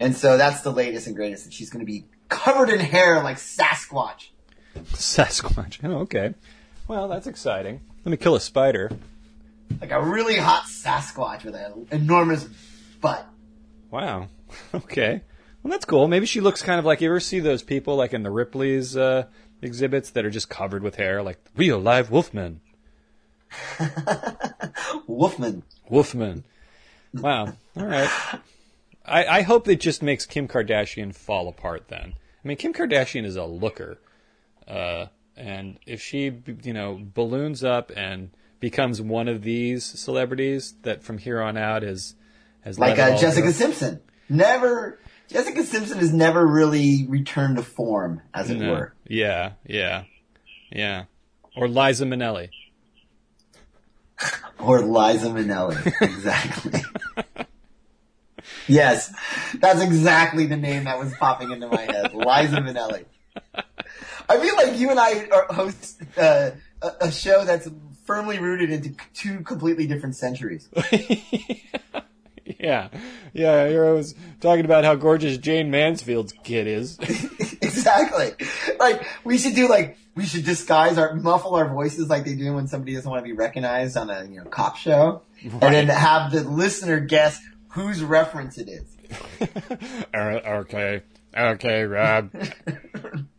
[0.00, 1.44] and so that's the latest and greatest.
[1.44, 4.28] That she's going to be covered in hair like Sasquatch.
[4.92, 5.78] Sasquatch.
[5.84, 6.34] Oh, okay.
[6.88, 7.80] Well, that's exciting.
[8.04, 8.90] Let me kill a spider.
[9.80, 12.48] Like a really hot Sasquatch with an enormous
[13.00, 13.26] butt.
[13.90, 14.28] Wow.
[14.72, 15.22] Okay.
[15.62, 16.06] Well, that's cool.
[16.06, 18.96] Maybe she looks kind of like you ever see those people like in the Ripley's
[18.96, 19.24] uh,
[19.62, 22.58] exhibits that are just covered with hair, like real live wolfmen.
[25.06, 25.62] Wolfman.
[25.88, 26.44] Wolfman.
[27.14, 27.54] Wow.
[27.76, 28.10] All right.
[29.04, 31.88] I, I hope it just makes Kim Kardashian fall apart.
[31.88, 32.14] Then.
[32.44, 33.98] I mean, Kim Kardashian is a looker,
[34.66, 35.06] uh,
[35.36, 36.32] and if she,
[36.62, 41.82] you know, balloons up and becomes one of these celebrities that from here on out
[41.84, 42.14] is
[42.62, 44.00] has like uh, Jessica Simpson.
[44.28, 48.72] Never, Jessica Simpson has never really returned to form, as it No.
[48.72, 48.94] were.
[49.06, 50.04] Yeah, yeah,
[50.70, 51.04] yeah.
[51.56, 52.48] Or Liza Minnelli.
[54.60, 55.92] Or Liza Minnelli.
[56.00, 56.80] Exactly.
[58.68, 59.12] yes,
[59.58, 62.14] that's exactly the name that was popping into my head.
[62.14, 63.04] Liza Minnelli.
[64.28, 67.68] I feel like you and I are host uh, a, a show that's
[68.04, 70.68] firmly rooted into two completely different centuries.
[72.64, 72.88] Yeah,
[73.32, 73.68] yeah.
[73.68, 76.98] Here I was talking about how gorgeous Jayne Mansfield's kid is.
[77.00, 78.32] exactly.
[78.78, 82.54] Like we should do like we should disguise our muffle our voices like they do
[82.54, 85.88] when somebody doesn't want to be recognized on a you know cop show, and then
[85.88, 88.84] have the listener guess whose reference it is.
[90.14, 91.02] Uh, okay,
[91.36, 92.30] okay, Rob.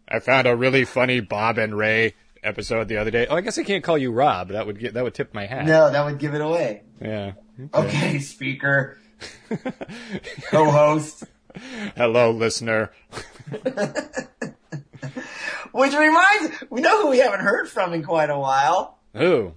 [0.07, 2.13] I found a really funny Bob and Ray
[2.45, 3.27] episode the other day.
[3.27, 4.49] Oh, I guess I can't call you Rob.
[4.49, 5.65] That would get that would tip my hat.
[5.65, 6.83] No, that would give it away.
[7.01, 7.33] Yeah.
[7.73, 8.97] Okay, speaker,
[10.49, 11.23] co-host.
[11.95, 12.91] Hello, listener.
[15.71, 18.97] Which reminds, we know who we haven't heard from in quite a while.
[19.13, 19.53] Who?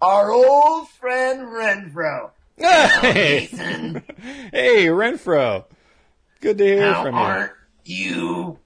[0.00, 2.30] Our old friend Renfro.
[2.56, 3.46] Hey,
[4.52, 5.64] hey, Renfro.
[6.40, 7.20] Good to hear how from you.
[7.20, 7.52] aren't
[7.84, 8.58] you?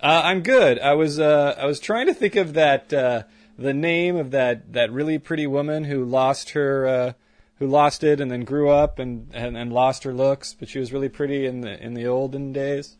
[0.00, 0.78] Uh, I'm good.
[0.80, 3.22] I was uh, I was trying to think of that uh,
[3.58, 7.12] the name of that, that really pretty woman who lost her uh,
[7.58, 10.78] who lost it and then grew up and, and, and lost her looks, but she
[10.78, 12.96] was really pretty in the in the olden days.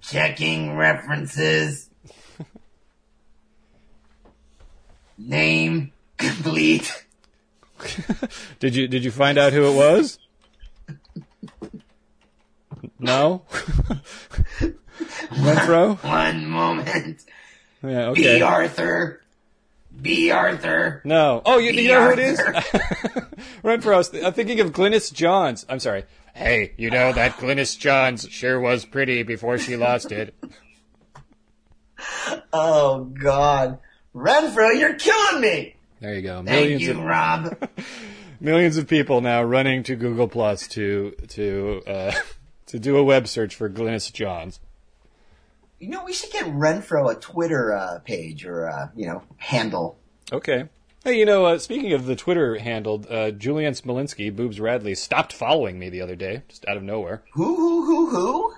[0.00, 1.90] Checking references.
[5.18, 7.04] Name complete.
[8.58, 10.18] Did you did you find out who it was?
[12.98, 13.42] No.
[14.96, 16.02] Renfro.
[16.04, 17.24] One moment.
[17.82, 18.12] Yeah.
[18.14, 18.22] B.
[18.22, 18.40] Okay.
[18.40, 19.20] Arthur.
[20.00, 21.00] Bea Arthur.
[21.04, 21.42] No.
[21.44, 22.40] Oh, you, you know who it is?
[23.64, 24.24] Renfro.
[24.24, 25.64] I'm thinking of Glynis Johns.
[25.68, 26.04] I'm sorry.
[26.34, 30.34] Hey, you know that Glynis Johns sure was pretty before she lost it.
[32.52, 33.78] oh God,
[34.14, 35.76] Renfro, you're killing me.
[36.00, 36.36] There you go.
[36.36, 37.70] Thank millions you, of, Rob.
[38.38, 42.12] millions of people now running to Google Plus to to uh,
[42.66, 44.60] to do a web search for Glynis Johns.
[45.78, 49.98] You know, we should get Renfro a Twitter uh, page or uh, you know handle.
[50.32, 50.68] Okay.
[51.04, 55.32] Hey, you know, uh, speaking of the Twitter handle, uh, Julieanne Smolinski, Boobs Radley, stopped
[55.32, 57.22] following me the other day, just out of nowhere.
[57.34, 58.54] Who, who, who, who?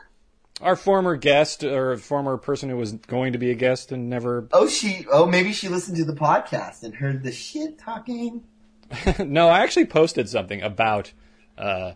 [0.63, 4.49] Our former guest, or former person who was going to be a guest and never.
[4.53, 5.07] Oh, she.
[5.13, 8.45] Oh, maybe she listened to the podcast and heard the shit talking.
[9.19, 11.13] no, I actually posted something about
[11.59, 11.93] uh,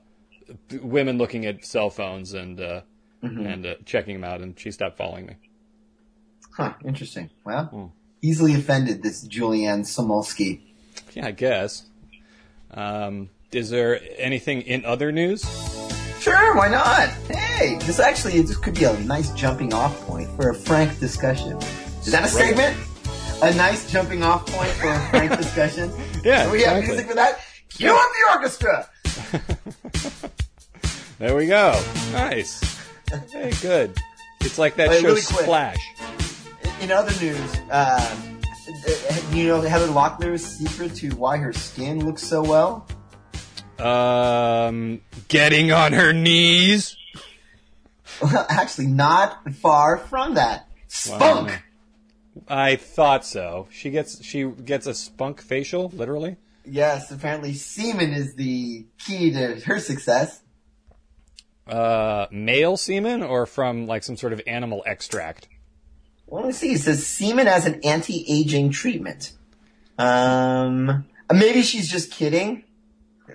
[0.82, 2.82] women looking at cell phones and uh,
[3.22, 3.46] mm-hmm.
[3.46, 5.36] and uh, checking him out, and she stopped following me.
[6.56, 6.74] Huh.
[6.84, 7.30] Interesting.
[7.44, 7.70] Well.
[7.72, 10.60] Mm easily offended this Julianne Samolsky.
[11.12, 11.86] Yeah, I guess.
[12.70, 15.42] Um, is there anything in other news?
[16.20, 17.08] Sure, why not?
[17.28, 21.56] Hey, this actually this could be a nice jumping off point for a frank discussion.
[22.00, 22.76] Is that a segment?
[23.42, 25.92] A nice jumping off point for a frank discussion?
[26.24, 26.62] yeah, Do we exactly.
[26.64, 27.40] have music for that.
[27.70, 28.88] Cue up the orchestra.
[31.18, 31.82] there we go.
[32.12, 32.71] Nice.
[33.30, 33.96] Hey, good.
[34.40, 35.78] It's like that show really Splash
[36.82, 38.16] in other news, uh,
[39.32, 42.88] you know Heather Locklear's secret to why her skin looks so well?
[43.78, 46.96] Um, getting on her knees.
[48.20, 50.68] Well, actually, not far from that.
[50.88, 51.48] Spunk.
[51.48, 51.58] Wow.
[52.48, 53.68] I thought so.
[53.70, 56.36] She gets she gets a spunk facial, literally.
[56.64, 60.41] Yes, apparently semen is the key to her success.
[61.66, 65.48] Uh, male semen or from like some sort of animal extract?
[66.26, 66.72] Well, let me see.
[66.72, 69.32] It says semen as an anti-aging treatment.
[69.98, 72.64] Um, maybe she's just kidding.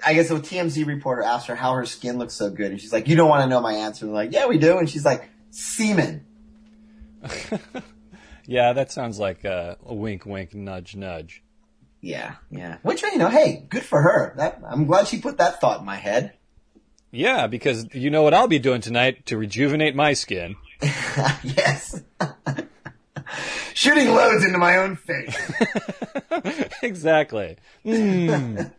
[0.05, 2.91] I guess a TMZ reporter asked her how her skin looks so good, and she's
[2.91, 5.05] like, "You don't want to know my answer." And like, "Yeah, we do." And she's
[5.05, 6.25] like, "Semen."
[8.45, 11.43] yeah, that sounds like a, a, wink, wink, nudge, nudge.
[12.01, 12.77] Yeah, yeah.
[12.83, 14.33] Which you know, hey, good for her.
[14.37, 16.33] That I'm glad she put that thought in my head.
[17.11, 20.55] Yeah, because you know what I'll be doing tonight to rejuvenate my skin.
[21.43, 22.01] yes
[23.77, 25.51] shooting loads into my own face.
[26.81, 27.57] exactly.
[27.85, 28.71] Mm.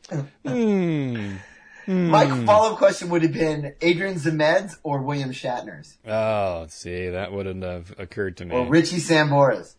[0.45, 1.39] Mm.
[1.87, 5.97] My follow up question would have been Adrian Zmed's or William Shatner's.
[6.07, 8.55] Oh, see, that wouldn't have occurred to me.
[8.55, 9.77] Or Richie Sambora's.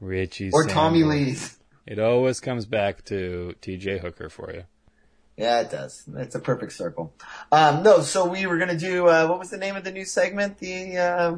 [0.00, 1.58] Richie Or Tommy Lee's.
[1.86, 4.64] It always comes back to TJ Hooker for you.
[5.40, 6.04] Yeah, it does.
[6.16, 7.14] It's a perfect circle.
[7.50, 9.90] Um, no, so we were going to do, uh, what was the name of the
[9.90, 10.58] new segment?
[10.58, 11.36] The, uh,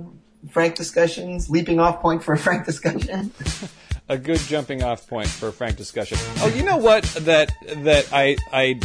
[0.51, 3.33] frank discussions, leaping off point for a frank discussion.
[4.09, 6.19] a good jumping off point for a frank discussion.
[6.39, 7.05] Oh, you know what?
[7.21, 8.81] That that I I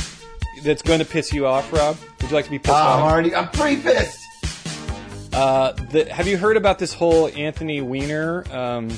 [0.64, 1.98] that's going to piss you off, Rob.
[2.22, 3.00] Would you like to be pissed uh, off?
[3.00, 3.36] I'm already.
[3.36, 4.24] I'm pretty pissed.
[5.34, 8.90] Uh, the, have you heard about this whole Anthony Weiner um,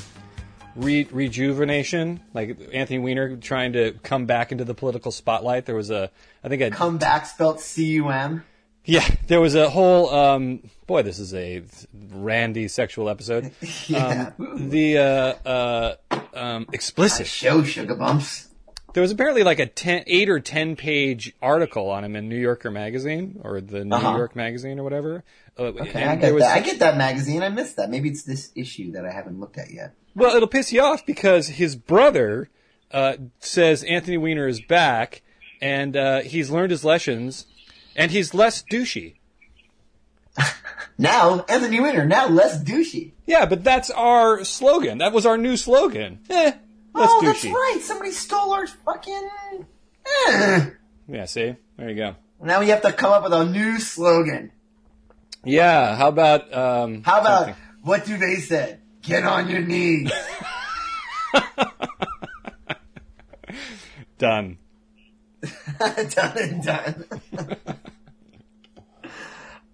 [0.76, 2.20] re- rejuvenation?
[2.34, 5.66] Like Anthony Weiner trying to come back into the political spotlight.
[5.66, 6.10] There was a,
[6.42, 8.44] I think a come back spelled C U M.
[8.84, 10.12] Yeah, there was a whole.
[10.12, 11.62] Um, boy, this is a
[12.10, 13.52] randy sexual episode.
[13.86, 14.32] yeah.
[14.38, 15.96] Um, the uh, uh,
[16.34, 18.48] um, explicit show sugar bumps.
[18.92, 22.38] There was apparently like a ten, eight or ten page article on him in New
[22.38, 24.16] Yorker magazine or the New uh-huh.
[24.16, 25.24] York magazine or whatever.
[25.58, 26.42] Uh, okay, I get, was.
[26.42, 27.42] I get that magazine.
[27.42, 27.90] I missed that.
[27.90, 29.94] Maybe it's this issue that I haven't looked at yet.
[30.14, 32.50] Well, it'll piss you off because his brother
[32.90, 35.22] uh, says Anthony Weiner is back
[35.60, 37.46] and uh, he's learned his lessons
[37.94, 39.16] and he's less douchey.
[40.98, 43.12] now, Anthony Weiner, now less douchey.
[43.26, 44.98] Yeah, but that's our slogan.
[44.98, 46.20] That was our new slogan.
[46.28, 46.52] Eh,
[46.94, 47.26] oh, douchey.
[47.26, 47.78] that's right.
[47.82, 49.28] Somebody stole our fucking.
[50.28, 50.70] Eh.
[51.08, 51.56] Yeah, see?
[51.76, 52.16] There you go.
[52.42, 54.52] Now we have to come up with a new slogan.
[55.44, 56.52] Yeah, how about.
[56.52, 57.62] Um, how about, something?
[57.82, 58.78] what do they say?
[59.02, 60.12] Get on your knees.
[64.18, 64.58] done.
[65.78, 67.04] done and done.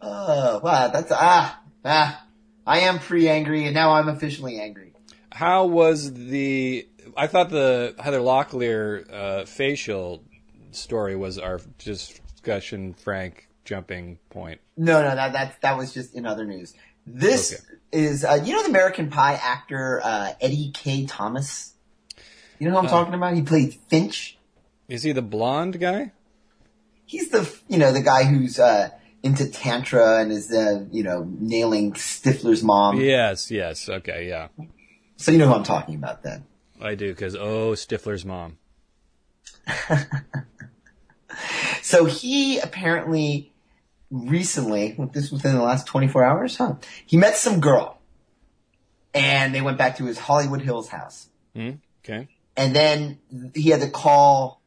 [0.09, 2.25] Oh, wow, that's ah ah.
[2.65, 4.93] I am pre-angry, and now I'm officially angry.
[5.33, 6.87] How was the?
[7.16, 10.22] I thought the Heather Locklear uh, facial
[10.70, 14.61] story was our discussion, Frank jumping point.
[14.77, 16.74] No, no, that that that was just in other news.
[17.07, 17.63] This okay.
[17.93, 21.73] is uh, you know the American Pie actor uh, Eddie Kaye Thomas.
[22.59, 23.35] You know who I'm uh, talking about?
[23.35, 24.39] He played Finch.
[24.89, 26.13] Is he the blonde guy?
[27.05, 28.91] He's the you know the guy who's uh,
[29.23, 33.01] into tantra and is uh, you know nailing Stifler's mom.
[33.01, 34.49] Yes, yes, okay, yeah.
[35.17, 36.45] So you know who I'm talking about then.
[36.81, 38.59] I do because oh, Stifler's mom.
[41.83, 43.53] so he apparently
[44.11, 46.75] recently, this within the last 24 hours, huh?
[47.05, 47.99] He met some girl,
[49.15, 51.29] and they went back to his Hollywood Hills house.
[51.55, 52.29] Mm, okay.
[52.57, 53.19] And then
[53.55, 54.63] he had to call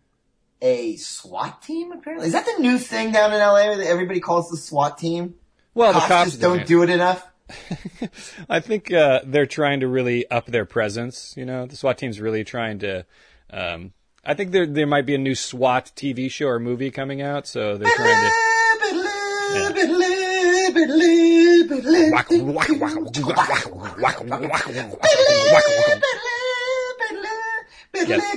[0.62, 1.92] a SWAT team.
[1.92, 5.36] Apparently, is that the new thing down in LA that everybody calls the SWAT team?
[5.74, 7.26] Well, cops the cops just don't do it enough.
[8.50, 11.34] I think uh, they're trying to really up their presence.
[11.36, 13.06] You know, the SWAT team's really trying to.
[13.50, 17.22] Um, I think there there might be a new SWAT TV show or movie coming
[17.22, 18.49] out, so they're trying to.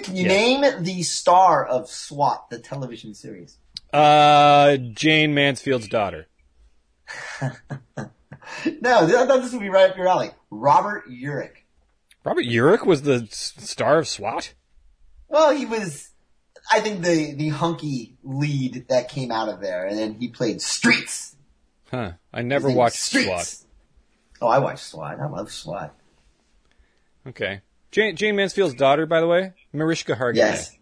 [0.03, 3.59] Can you name the star of SWAT, the television series?
[3.93, 6.27] Uh, Jayne Mansfield's daughter.
[7.43, 7.51] no,
[7.97, 10.31] I thought this would be right up your alley.
[10.51, 11.65] Robert Urich.
[12.25, 14.55] Robert Urich was the star of SWAT?
[15.29, 16.11] Well, he was,
[16.71, 20.61] I think, the, the hunky lead that came out of there, and then he played
[20.63, 21.37] Streets.
[21.91, 22.13] Huh.
[22.33, 23.55] I never watched SWAT.
[24.41, 25.21] Oh, I watched SWAT.
[25.21, 25.95] I love SWAT.
[27.27, 27.61] Okay.
[27.91, 30.37] Jane, Jayne Mansfield's daughter, by the way, Mariska Hargitay.
[30.37, 30.77] Yes.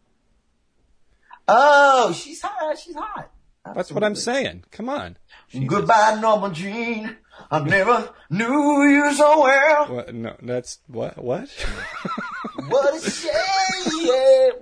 [1.48, 2.78] Oh, she's hot.
[2.78, 3.30] She's hot.
[3.66, 3.78] Absolutely.
[3.78, 4.64] That's what I'm saying.
[4.70, 5.16] Come on.
[5.48, 5.68] Jesus.
[5.68, 7.16] Goodbye, Norma Jean.
[7.50, 9.86] I never knew you so well.
[9.94, 10.14] What?
[10.14, 11.22] No, that's what?
[11.22, 11.48] What?
[12.68, 13.32] what a shame!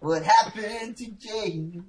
[0.00, 1.84] What happened to Jane?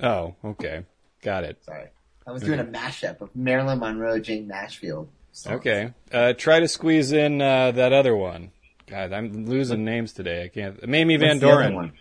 [0.00, 0.84] Oh, okay,
[1.22, 1.62] got it.
[1.64, 1.88] Sorry,
[2.26, 5.08] I was doing a mashup of Marilyn Monroe, Jayne Mansfield.
[5.32, 5.56] Songs.
[5.56, 8.52] Okay, uh, try to squeeze in uh, that other one.
[8.86, 10.44] God, I'm losing names today.
[10.44, 10.86] I can't.
[10.86, 11.92] Mamie Van Doren.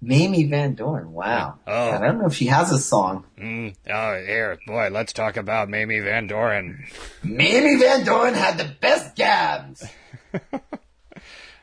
[0.00, 1.12] Mamie Van Doren.
[1.12, 1.58] Wow.
[1.66, 1.90] Oh.
[1.90, 3.26] God, I don't know if she has a song.
[3.38, 3.74] Mm.
[3.88, 6.86] Oh, here, boy, let's talk about Mamie Van Doren.
[7.22, 9.84] Mamie Van Doren had the best gabs.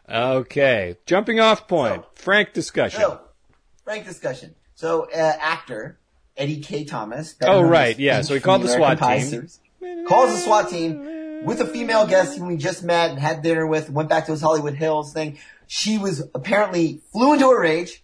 [0.09, 2.03] okay, jumping off point.
[2.03, 3.01] So, frank discussion.
[3.01, 3.21] So,
[3.83, 4.55] frank discussion.
[4.75, 5.97] So, uh, actor
[6.37, 7.35] Eddie Kaye Thomas.
[7.41, 8.21] Oh, right, yeah.
[8.21, 9.47] So he called the SWAT team.
[10.07, 13.65] Calls the SWAT team with a female guest whom we just met and had dinner
[13.65, 15.37] with, went back to his Hollywood Hills thing.
[15.67, 18.03] She was apparently flew into a rage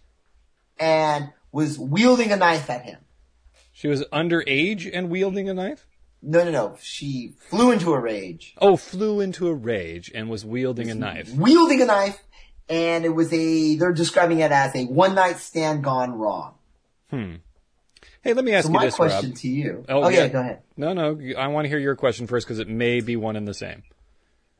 [0.78, 2.98] and was wielding a knife at him.
[3.72, 5.86] She was underage and wielding a knife?
[6.26, 6.76] No, no, no.
[6.80, 8.54] She flew into a rage.
[8.58, 11.34] Oh, flew into a rage and was wielding was a knife.
[11.34, 12.18] Wielding a knife,
[12.68, 16.54] and it was a, they're describing it as a one night stand gone wrong.
[17.10, 17.34] Hmm.
[18.22, 19.38] Hey, let me ask so you my this, question Rob.
[19.38, 19.84] to you.
[19.86, 20.62] Oh, oh yeah, go ahead.
[20.78, 23.46] No, no, I want to hear your question first because it may be one and
[23.46, 23.82] the same.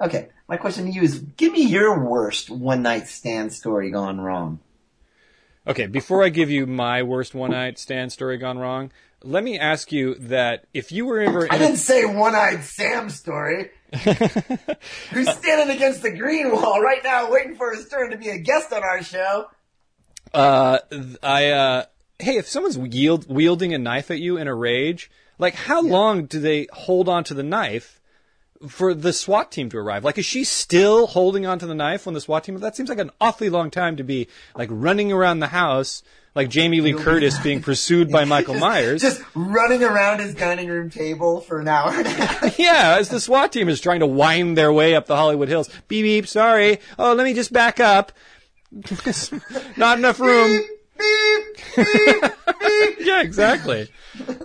[0.00, 4.20] Okay, my question to you is: Give me your worst one night stand story gone
[4.20, 4.60] wrong.
[5.66, 8.92] Okay, before I give you my worst one night stand story gone wrong,
[9.24, 11.48] let me ask you that if you were ever.
[11.50, 13.70] I didn't say one eyed Sam story.
[13.92, 18.38] Who's standing against the green wall right now, waiting for his turn to be a
[18.38, 19.46] guest on our show?
[20.32, 20.78] Uh,
[21.22, 21.84] I uh,
[22.18, 25.92] hey, if someone's wield, wielding a knife at you in a rage, like how yeah.
[25.92, 28.00] long do they hold on to the knife
[28.68, 30.04] for the SWAT team to arrive?
[30.04, 32.58] Like, is she still holding on to the knife when the SWAT team?
[32.58, 36.02] That seems like an awfully long time to be like running around the house.
[36.34, 39.02] Like Jamie Lee Curtis being pursued by Michael Myers.
[39.02, 42.58] Just running around his dining room table for an hour and a half.
[42.58, 45.68] yeah, as the SWAT team is trying to wind their way up the Hollywood Hills.
[45.88, 46.80] Beep beep, sorry.
[46.98, 48.12] Oh, let me just back up.
[49.76, 50.58] Not enough room.
[50.98, 51.44] Beep
[51.76, 52.22] beep,
[52.60, 53.88] beep, yeah, exactly.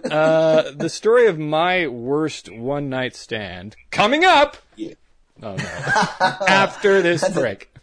[0.10, 4.58] Uh, the story of my worst one night stand coming up.
[4.76, 4.94] Yeah.
[5.42, 6.46] Oh no!
[6.48, 7.74] After this break,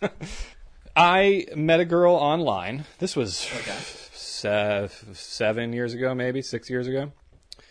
[0.97, 2.87] I met a girl online.
[2.99, 3.77] This was okay.
[4.15, 7.13] se- seven years ago, maybe six years ago.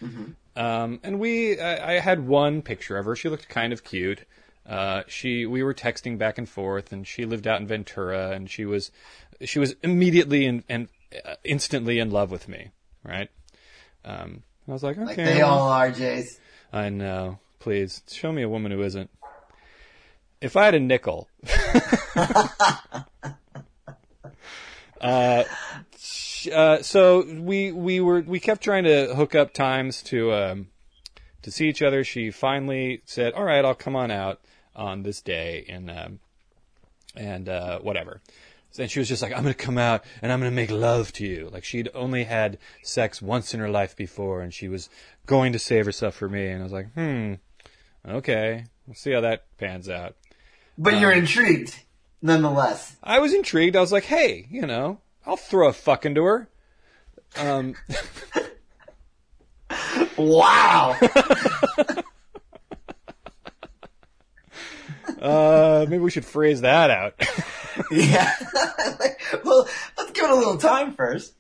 [0.02, 0.32] Mm-hmm.
[0.56, 3.16] Um, and we, I, I, had one picture of her.
[3.16, 4.26] She looked kind of cute.
[4.66, 8.50] Uh, she, we were texting back and forth, and she lived out in Ventura, and
[8.50, 8.92] she was
[9.44, 10.88] she was immediately and in,
[11.26, 12.72] uh, instantly in love with me,
[13.04, 13.30] right?
[14.06, 15.06] Um, I was like, okay.
[15.06, 16.40] Like they all are, Jace.
[16.72, 17.40] I know.
[17.60, 19.10] Please show me a woman who isn't.
[20.42, 21.28] If I had a nickel,
[25.02, 25.44] uh,
[26.54, 30.68] uh, so we we were we kept trying to hook up times to um,
[31.42, 32.04] to see each other.
[32.04, 34.42] She finally said, "All right, I'll come on out
[34.76, 36.20] on this day," and um,
[37.16, 38.22] and uh, whatever
[38.80, 40.72] and she was just like, I'm going to come out and I'm going to make
[40.72, 41.50] love to you.
[41.52, 44.90] Like she'd only had sex once in her life before and she was
[45.26, 46.48] going to save herself for me.
[46.48, 47.36] And I was like, hmm,
[48.08, 50.16] okay, we'll see how that pans out.
[50.78, 51.76] But um, you're intrigued,
[52.22, 52.96] nonetheless.
[53.02, 53.76] I was intrigued.
[53.76, 56.48] I was like, hey, you know, I'll throw a fuck into her.
[57.38, 57.76] Um,
[60.18, 60.98] wow.
[65.22, 67.14] uh, maybe we should phrase that out.
[67.92, 68.34] yeah.
[69.44, 69.68] well,
[69.98, 71.34] let's give it a little time first.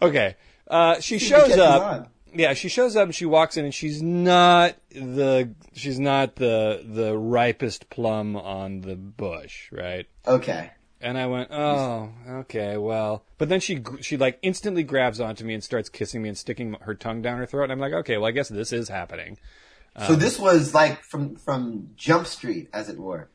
[0.00, 0.36] Okay.
[0.68, 2.10] Uh, she shows up.
[2.38, 6.84] Yeah, she shows up and she walks in and she's not the she's not the
[6.86, 10.06] the ripest plum on the bush, right?
[10.26, 10.70] Okay.
[11.00, 12.10] And I went, "Oh,
[12.40, 16.28] okay, well." But then she she like instantly grabs onto me and starts kissing me
[16.28, 17.64] and sticking her tongue down her throat.
[17.64, 19.38] And I'm like, "Okay, well, I guess this is happening."
[20.06, 23.30] So um, this was like from from Jump Street, as it were.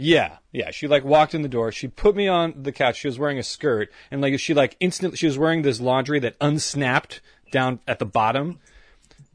[0.00, 0.70] Yeah, yeah.
[0.70, 1.72] She like walked in the door.
[1.72, 2.96] She put me on the couch.
[2.96, 6.20] She was wearing a skirt, and like she like instantly she was wearing this laundry
[6.20, 7.20] that unsnapped
[7.50, 8.58] down at the bottom,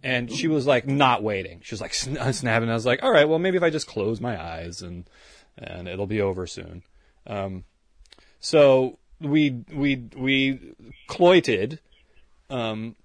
[0.02, 1.62] and she was like not waiting.
[1.64, 2.70] She was like unsnapping.
[2.72, 5.10] I was like, all right, well maybe if I just close my eyes and
[5.58, 6.84] and it'll be over soon.
[7.28, 7.64] Um,
[8.40, 10.76] so we we we
[11.08, 11.80] cloited,
[12.50, 12.96] um,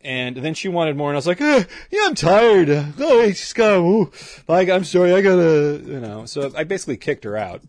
[0.00, 2.70] and then she wanted more, and I was like, eh, "Yeah, I'm tired.
[2.98, 3.78] Oh, I just got.
[3.78, 4.12] Ooh,
[4.46, 7.62] like, I'm sorry, I gotta, you know." So I basically kicked her out.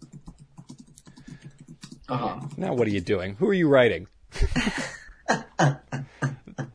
[2.08, 2.40] Uh-huh.
[2.58, 3.36] Now, what are you doing?
[3.36, 4.08] Who are you writing?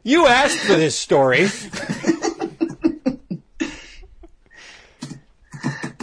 [0.03, 1.49] you asked for this story.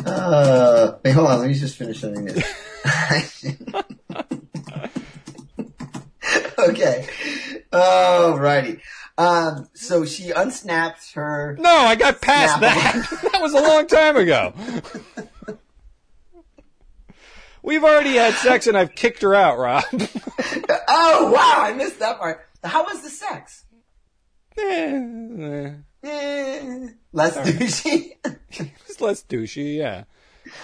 [0.06, 1.40] uh, wait, hold on.
[1.40, 2.44] Let me just finish something this.
[6.60, 7.08] okay.
[7.72, 8.82] Alrighty.
[9.18, 11.58] Um, so she unsnapped her.
[11.60, 13.08] No, I got past that.
[13.32, 14.54] that was a long time ago.
[17.64, 19.84] We've already had sex and I've kicked her out, Rob.
[19.92, 22.48] oh wow, I missed that part.
[22.64, 23.66] How was the sex?
[24.58, 25.72] Eh,
[26.03, 26.88] eh.
[27.12, 28.14] Less douchey.
[28.49, 30.03] it's less douchey, yeah.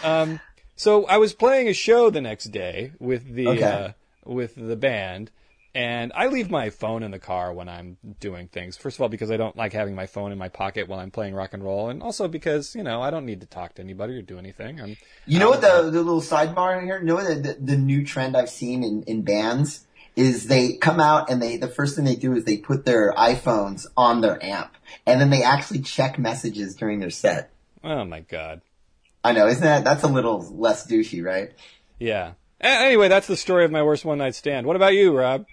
[0.03, 0.39] Um,
[0.75, 3.63] so I was playing a show the next day with the okay.
[3.63, 3.91] uh,
[4.25, 5.31] with the band,
[5.75, 8.77] and I leave my phone in the car when I'm doing things.
[8.77, 11.11] First of all, because I don't like having my phone in my pocket while I'm
[11.11, 13.81] playing rock and roll, and also because you know I don't need to talk to
[13.81, 14.81] anybody or do anything.
[14.81, 16.99] I'm, you know what the the little sidebar in here?
[16.99, 19.85] You know the, the, the new trend I've seen in in bands
[20.15, 23.13] is they come out and they the first thing they do is they put their
[23.13, 27.51] iPhones on their amp, and then they actually check messages during their set.
[27.83, 28.61] Oh my god!
[29.23, 31.51] I know, isn't that that's a little less douchey, right?
[31.99, 32.33] Yeah.
[32.61, 34.65] Anyway, that's the story of my worst one night stand.
[34.65, 35.45] What about you, Rob?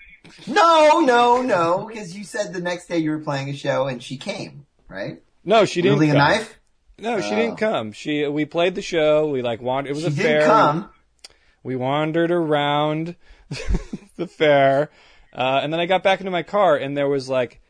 [0.46, 4.02] No, no, no, because you said the next day you were playing a show and
[4.02, 5.22] she came, right?
[5.44, 5.98] No, she didn't.
[5.98, 6.58] Wielding a knife?
[6.98, 7.56] No, she didn't oh.
[7.56, 7.92] come.
[7.92, 9.28] She we played the show.
[9.28, 9.90] We like wandered.
[9.90, 10.40] It was she a fair.
[10.40, 10.90] Didn't come.
[11.62, 13.16] We wandered around
[14.16, 14.90] the fair,
[15.32, 17.60] uh, and then I got back into my car, and there was like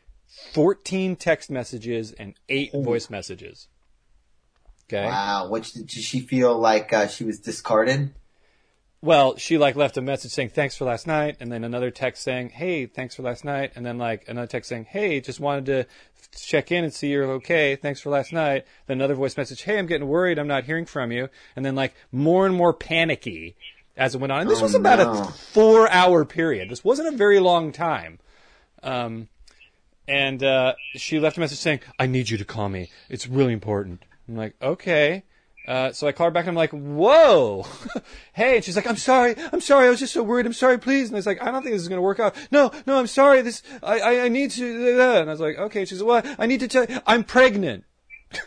[0.53, 3.67] fourteen text messages and eight voice messages.
[4.85, 5.05] Okay.
[5.05, 5.47] Wow.
[5.47, 6.91] What did she feel like?
[6.91, 8.13] Uh, she was discarded.
[9.03, 12.21] Well, she like left a message saying thanks for last night, and then another text
[12.21, 15.65] saying hey thanks for last night, and then like another text saying hey just wanted
[15.65, 15.87] to
[16.39, 18.63] check in and see you're okay thanks for last night.
[18.85, 21.73] Then another voice message hey I'm getting worried I'm not hearing from you, and then
[21.73, 23.55] like more and more panicky
[23.97, 24.41] as it went on.
[24.41, 25.11] And this Oh, was about no.
[25.23, 26.69] a four hour period.
[26.69, 28.19] This wasn't a very long time.
[28.83, 29.27] Um,
[30.07, 32.89] and uh, she left a message saying I need you to call me.
[33.09, 34.03] It's really important.
[34.27, 35.23] I'm like okay.
[35.67, 37.67] Uh, so I call her back and I'm like, whoa,
[38.33, 38.55] hey.
[38.55, 39.35] And she's like, I'm sorry.
[39.53, 39.85] I'm sorry.
[39.85, 40.47] I was just so worried.
[40.47, 41.09] I'm sorry, please.
[41.09, 42.35] And I was like, I don't think this is going to work out.
[42.49, 43.43] No, no, I'm sorry.
[43.43, 45.85] This, I, I, I need to, and I was like, okay.
[45.85, 47.83] She said, well, I need to tell you, I'm pregnant.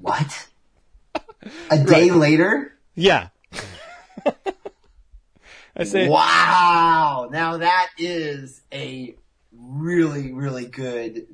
[0.00, 0.48] What?
[1.70, 2.72] A day later?
[2.94, 3.28] Yeah.
[5.76, 7.28] I say, Wow.
[7.30, 9.14] Now that is a
[9.52, 11.26] really, really good,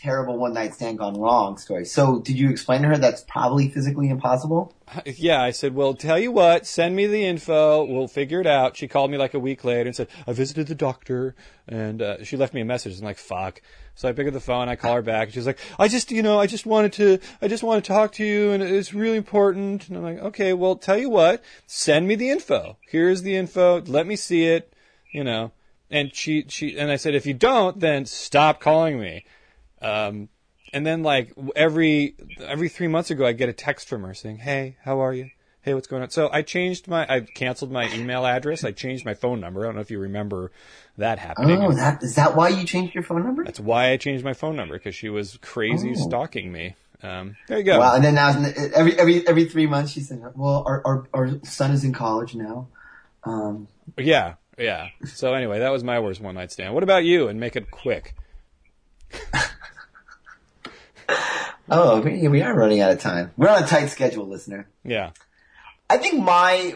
[0.00, 1.84] terrible one night stand gone wrong story.
[1.84, 4.74] So did you explain to her that's probably physically impossible?
[5.04, 7.84] yeah, I said, well, tell you what, send me the info.
[7.84, 8.76] We'll figure it out.
[8.76, 11.34] She called me like a week later and said, I visited the doctor
[11.68, 12.98] and, uh, she left me a message.
[12.98, 13.60] I'm like, fuck.
[13.94, 15.28] So I pick up the phone, I call her back.
[15.28, 17.88] and She's like, I just, you know, I just wanted to, I just want to
[17.88, 19.88] talk to you and it's really important.
[19.88, 22.78] And I'm like, okay, well, tell you what, send me the info.
[22.88, 23.82] Here's the info.
[23.82, 24.72] Let me see it,
[25.12, 25.52] you know.
[25.90, 29.24] And she, she, and I said, if you don't, then stop calling me.
[29.82, 30.28] Um,
[30.72, 34.38] and then like every every three months ago, I get a text from her saying,
[34.38, 35.30] "Hey, how are you?
[35.62, 38.62] Hey, what's going on?" So I changed my, I canceled my email address.
[38.64, 39.62] I changed my phone number.
[39.62, 40.52] I don't know if you remember
[40.96, 41.62] that happening.
[41.62, 43.44] Oh, that is that why you changed your phone number?
[43.44, 46.08] That's why I changed my phone number because she was crazy Oh.
[46.08, 46.76] stalking me.
[47.02, 47.78] Um, there you go.
[47.78, 47.94] Wow.
[47.94, 48.28] And then now
[48.74, 52.34] every every every three months she said, "Well, our our, our son is in college
[52.34, 52.68] now."
[53.24, 53.66] Um,
[53.98, 54.88] Yeah, yeah.
[55.06, 56.74] So anyway, that was my worst one night stand.
[56.74, 57.26] What about you?
[57.28, 58.14] And make it quick.
[61.70, 63.32] oh, we, we are running out of time.
[63.36, 64.68] We're on a tight schedule, listener.
[64.84, 65.10] Yeah.
[65.88, 66.74] I think my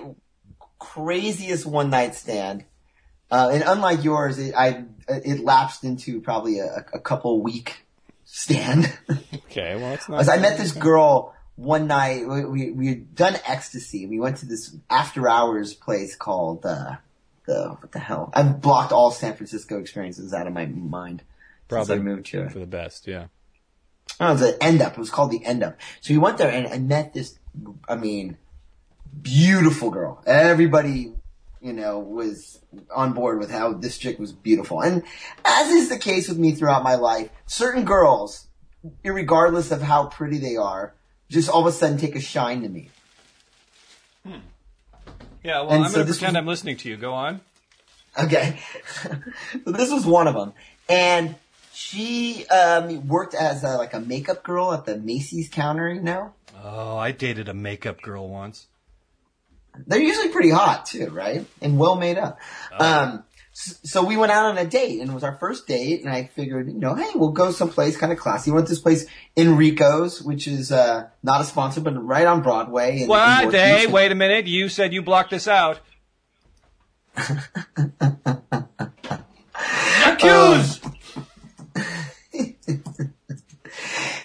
[0.78, 2.64] craziest one night stand,
[3.30, 7.84] uh, and unlike yours, it, I it lapsed into probably a, a couple week
[8.24, 8.92] stand.
[9.54, 9.76] Okay.
[9.76, 10.20] Well, it's not.
[10.20, 12.26] As I met this girl one night.
[12.26, 14.06] We, we we had done ecstasy.
[14.06, 16.96] We went to this after hours place called uh,
[17.46, 18.30] the what the hell?
[18.34, 21.22] I've blocked all San Francisco experiences out of my mind.
[21.68, 22.50] Probably moved here.
[22.50, 23.06] for the best.
[23.06, 23.26] Yeah.
[24.20, 24.92] Oh, it was an end up.
[24.92, 25.74] It was called the EndUp.
[26.00, 27.38] So we went there and I met this,
[27.88, 28.36] I mean,
[29.20, 30.22] beautiful girl.
[30.26, 31.12] Everybody,
[31.60, 32.60] you know, was
[32.94, 34.80] on board with how this chick was beautiful.
[34.82, 35.02] And
[35.44, 38.46] as is the case with me throughout my life, certain girls,
[39.04, 40.94] regardless of how pretty they are,
[41.28, 42.90] just all of a sudden take a shine to me.
[44.24, 44.38] Hmm.
[45.42, 45.62] Yeah.
[45.62, 46.96] Well, And I'm so going to pretend was- I'm listening to you.
[46.96, 47.40] Go on.
[48.16, 48.60] Okay.
[49.02, 50.52] so this was one of them.
[50.88, 51.34] And
[51.74, 56.32] she um, worked as a, like a makeup girl at the Macy's counter, you know?
[56.62, 58.66] Oh, I dated a makeup girl once.
[59.86, 61.44] They're usually pretty hot too, right?
[61.60, 62.38] And well made up.
[62.78, 66.10] Um, so we went out on a date and it was our first date and
[66.12, 68.50] I figured, you know, hey, we'll go someplace kind of classy.
[68.50, 69.06] We went to this place,
[69.36, 72.96] Enrico's, which is, uh, not a sponsor, but right on Broadway.
[72.98, 73.52] in- in What?
[73.54, 74.46] Hey, wait a minute.
[74.46, 75.80] You said you blocked this out.
[80.06, 80.84] Accused!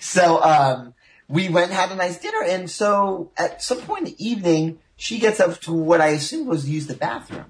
[0.10, 0.94] So, um,
[1.28, 4.80] we went and had a nice dinner and so at some point in the evening,
[4.96, 7.46] she gets up to what I assumed was to use the bathroom.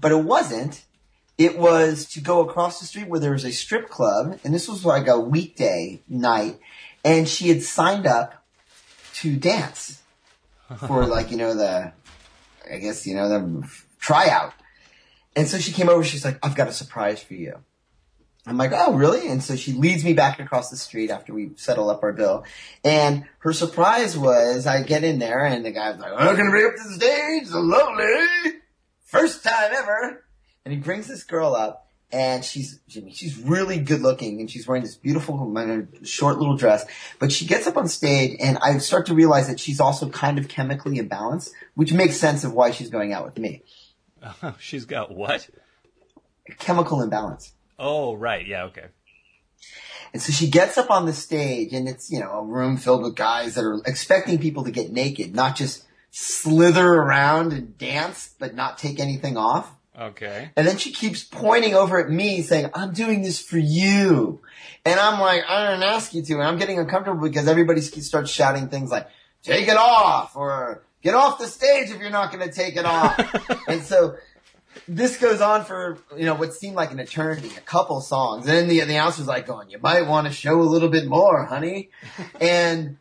[0.00, 0.84] But it wasn't.
[1.38, 4.68] It was to go across the street where there was a strip club, and this
[4.68, 6.58] was like a weekday night,
[7.04, 8.44] and she had signed up
[9.14, 10.02] to dance
[10.86, 11.92] for like, you know, the,
[12.70, 13.68] I guess, you know, the
[13.98, 14.52] tryout.
[15.36, 17.58] And so she came over, she's like, I've got a surprise for you.
[18.46, 19.28] I'm like, oh, really?
[19.28, 22.44] And so she leads me back across the street after we settle up our bill.
[22.82, 26.50] And her surprise was I get in there and the guy's like, I'm going to
[26.50, 28.60] bring up to the stage lovely
[29.04, 30.24] first time ever.
[30.64, 34.50] And he brings this girl up and she's, I mean, she's really good looking and
[34.50, 35.36] she's wearing this beautiful,
[36.02, 36.84] short little dress.
[37.18, 40.38] But she gets up on stage and I start to realize that she's also kind
[40.38, 43.62] of chemically imbalanced, which makes sense of why she's going out with me.
[44.22, 45.48] Oh, she's got what?
[46.58, 47.54] Chemical imbalance.
[47.86, 48.46] Oh, right.
[48.46, 48.64] Yeah.
[48.64, 48.86] Okay.
[50.14, 53.02] And so she gets up on the stage and it's, you know, a room filled
[53.02, 58.34] with guys that are expecting people to get naked, not just slither around and dance,
[58.38, 59.70] but not take anything off.
[60.00, 60.50] Okay.
[60.56, 64.40] And then she keeps pointing over at me saying, I'm doing this for you.
[64.86, 66.34] And I'm like, I didn't ask you to.
[66.34, 69.08] And I'm getting uncomfortable because everybody starts shouting things like,
[69.42, 72.86] take it off or get off the stage if you're not going to take it
[72.86, 73.18] off.
[73.68, 74.16] and so
[74.86, 78.46] this goes on for, you know, what seemed like an eternity, a couple songs.
[78.46, 81.06] And then the, the announcer's like going, you might want to show a little bit
[81.06, 81.90] more, honey.
[82.40, 82.98] and,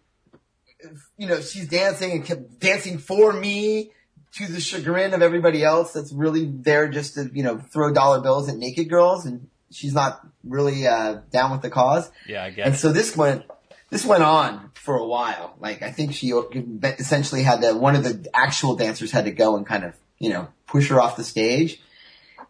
[1.18, 3.92] you know, she's dancing and kept dancing for me
[4.34, 8.22] to the chagrin of everybody else that's really there just to, you know, throw dollar
[8.22, 9.26] bills at naked girls.
[9.26, 12.10] And she's not really, uh, down with the cause.
[12.28, 13.44] Yeah, I get And so this went,
[13.90, 15.56] this went on for a while.
[15.60, 16.34] Like I think she
[16.82, 19.94] essentially had to, one of the actual dancers had to go and kind of,
[20.24, 21.82] you know, push her off the stage.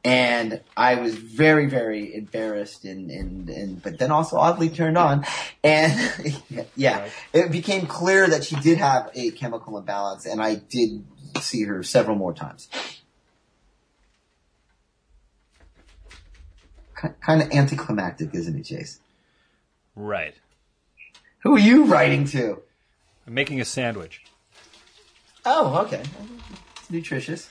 [0.06, 5.26] And I was very, very embarrassed and, and, and, but then also oddly turned on.
[5.64, 6.38] And
[6.76, 11.04] yeah, it became clear that she did have a chemical imbalance and I did
[11.40, 12.70] see her several more times.
[16.94, 19.00] Kind of anticlimactic, isn't it, Chase?
[19.96, 20.36] Right.
[21.40, 22.62] Who are you writing to?
[23.26, 24.22] I'm making a sandwich.
[25.44, 26.04] Oh, okay.
[26.78, 27.50] It's nutritious.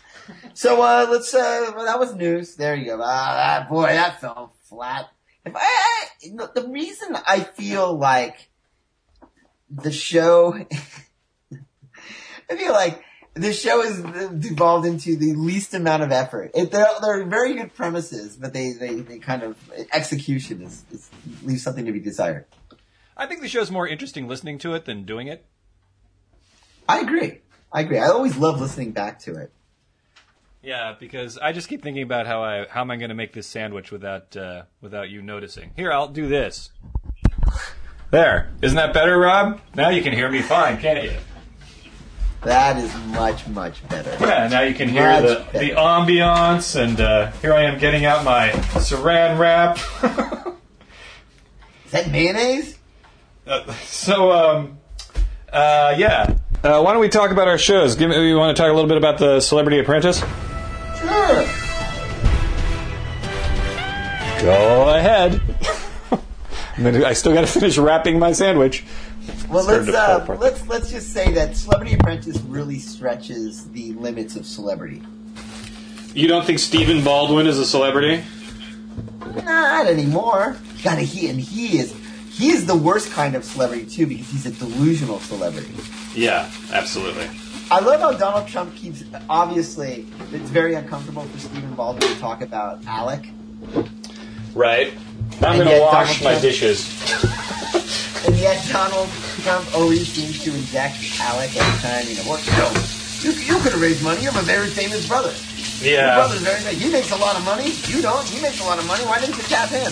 [0.55, 2.57] So uh let's uh well, that was news.
[2.57, 3.01] There you go.
[3.03, 5.09] Ah, boy, that fell flat.
[5.45, 8.51] If I, I the reason I feel like
[9.71, 10.55] the show
[12.51, 13.03] I feel like
[13.35, 14.01] the show is
[14.39, 16.51] devolved into the least amount of effort.
[16.55, 19.57] It, they're, they're very good premises, but they, they, they kind of
[19.93, 21.11] execution is, is
[21.43, 22.45] leaves something to be desired.
[23.17, 25.47] I think the show's more interesting listening to it than doing it.
[26.89, 27.41] I agree.
[27.73, 27.99] I agree.
[27.99, 29.51] I always love listening back to it.
[30.63, 33.33] Yeah, because I just keep thinking about how I how am I going to make
[33.33, 35.73] this sandwich without uh, without you noticing.
[35.75, 36.71] Here, I'll do this.
[38.13, 39.61] There, isn't that better, Rob?
[39.75, 41.17] Now you can hear me fine, can't you?
[42.43, 44.17] That is much, much better.
[44.21, 48.05] Yeah, now you can hear Much the, the ambiance, and uh, here I am getting
[48.05, 49.79] out my saran wrap.
[51.87, 52.79] Is that mayonnaise?
[53.47, 54.79] Uh, so, um,
[55.53, 56.37] uh, yeah.
[56.65, 57.95] Uh, why don't we talk about our shows?
[57.97, 60.23] Give me, you want to talk a little bit about the Celebrity Apprentice?
[61.03, 61.47] Sure.
[64.43, 65.41] Go ahead.
[66.77, 68.85] And then I still got to finish wrapping my sandwich.
[69.51, 74.47] Well, let's uh, let's let's just say that Celebrity Apprentice really stretches the limits of
[74.47, 75.03] celebrity.
[76.15, 78.25] You don't think Stephen Baldwin is a celebrity?
[79.45, 80.57] Not anymore.
[80.83, 81.95] God, he and he is
[82.31, 85.75] he is the worst kind of celebrity too because he's a delusional celebrity.
[86.15, 87.29] Yeah, absolutely.
[87.71, 92.43] I love how Donald Trump keeps obviously it's very uncomfortable for Stephen Baldwin to talk
[92.43, 93.31] about Alec.
[94.55, 94.93] Right.
[95.41, 96.89] I'm going to wash Donald my Trump- dishes.
[98.27, 99.09] And yet Donald
[99.43, 102.71] Trump always seems to inject Alec every time, you know, what, you know,
[103.23, 104.21] you, you could have raised money.
[104.23, 105.33] You have a very famous brother.
[105.81, 106.07] Yeah.
[106.07, 106.83] Your brother's very famous.
[106.83, 107.71] He makes a lot of money.
[107.89, 108.29] You don't.
[108.29, 109.05] He makes a lot of money.
[109.05, 109.91] Why didn't you tap him?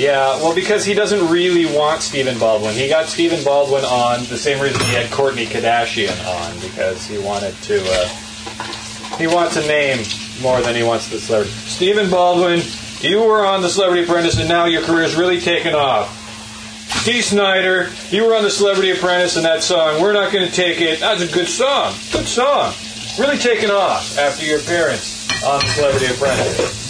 [0.00, 2.72] Yeah, well, because he doesn't really want Stephen Baldwin.
[2.72, 7.18] He got Stephen Baldwin on the same reason he had Kourtney Kardashian on, because he
[7.18, 7.82] wanted to.
[7.84, 8.08] Uh,
[9.18, 10.02] he wants a name
[10.40, 11.52] more than he wants the celebrity.
[11.52, 12.62] Stephen Baldwin,
[13.02, 16.16] you were on The Celebrity Apprentice, and now your career's really taken off.
[17.04, 20.52] Dee Snider, you were on The Celebrity Apprentice, and that song, we're not going to
[20.54, 21.00] take it.
[21.00, 21.92] That's a good song.
[22.10, 22.72] Good song.
[23.18, 26.80] Really taken off after your appearance on The Celebrity Apprentice.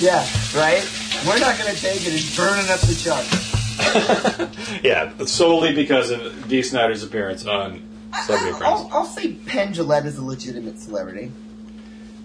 [0.00, 0.26] Yeah,
[0.58, 0.88] right?
[1.26, 2.14] We're not going to take it.
[2.14, 3.52] It's burning up the charts.
[4.82, 7.82] Yeah, solely because of Dee Snider's appearance on
[8.24, 8.80] Celebrity Apprentice.
[8.80, 11.30] I'll, I'll say Penn Jillette is a legitimate celebrity.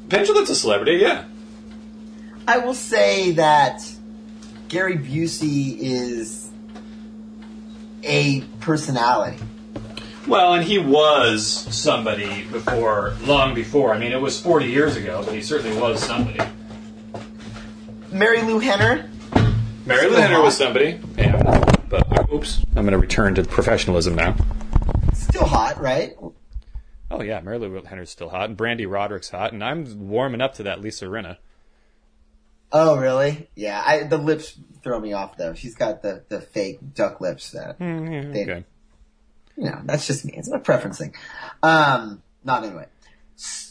[0.10, 1.26] Penn Jillette's a celebrity, yeah.
[2.48, 3.84] I will say that
[4.70, 6.50] Gary Busey is
[8.04, 9.38] a personality.
[10.28, 13.94] Well, and he was somebody before, long before.
[13.94, 16.40] I mean, it was 40 years ago, but he certainly was somebody.
[18.12, 19.10] Marilu Henner,
[19.86, 21.00] Marilu Still Henner was somebody.
[21.18, 21.64] Yeah.
[21.90, 22.60] But, oops.
[22.76, 24.36] I'm going to return to professionalism now.
[25.14, 26.16] still hot, right?
[27.10, 30.64] Oh, yeah, Marilu Henner's still hot, and Brande Roderick's hot, and I'm warming up to
[30.64, 31.38] that Lisa Rinna.
[32.72, 33.50] Oh, really?
[33.56, 35.54] Yeah, I, the lips throw me off though.
[35.54, 38.66] She's got the, the fake duck lips that, Mm, they, Okay.
[39.56, 40.34] you know, that's just me.
[40.36, 41.14] It's my preference thing.
[41.64, 42.88] Um, not anyway.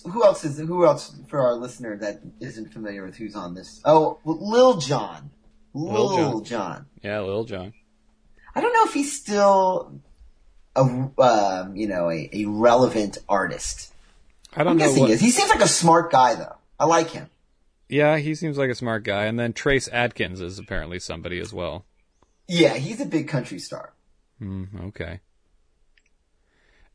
[0.05, 3.81] Who else is, who else for our listener that isn't familiar with who's on this?
[3.85, 5.31] Oh, Lil Jon.
[5.75, 6.45] Lil, Lil Jon.
[6.45, 6.87] Jon.
[7.03, 7.73] Yeah, Lil Jon.
[8.55, 10.01] I don't know if he's still
[10.77, 13.93] a, um, you know, a, a relevant artist.
[14.55, 15.09] I don't I'm know guessing what.
[15.09, 15.21] he is.
[15.21, 16.57] He seems like a smart guy though.
[16.79, 17.29] I like him.
[17.89, 19.25] Yeah, he seems like a smart guy.
[19.27, 21.85] And then Trace Adkins is apparently somebody as well.
[22.49, 23.93] Yeah, he's a big country star.
[24.41, 25.21] Mm, okay.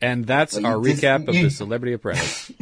[0.01, 2.51] And that's Well, our just- recap of The Celebrity Apprentice.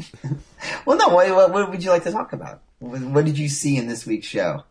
[0.85, 1.07] Well, no.
[1.09, 2.61] What, what, what would you like to talk about?
[2.79, 4.63] What, did you see in this week's show?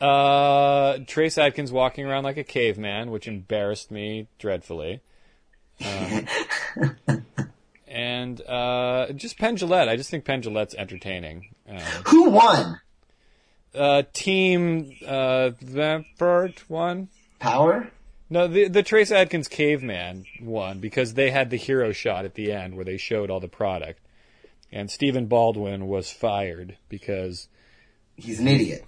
[0.00, 5.00] Uh, Trace Adkins walking around like a caveman, which embarrassed me dreadfully.
[5.84, 6.26] Um,
[7.88, 9.88] and uh, just Penn Jillette.
[9.88, 11.48] I just think Penn Jillette's entertaining.
[11.68, 12.80] Um, Who won?
[13.74, 17.08] uh, team uh, Vampert won.
[17.40, 17.90] Power?
[18.30, 22.50] No, the the Trace Adkins caveman won because they had the hero shot at the
[22.52, 24.00] end where they showed all the product,
[24.72, 27.48] and Stephen Baldwin was fired because
[28.16, 28.84] He's an idiot.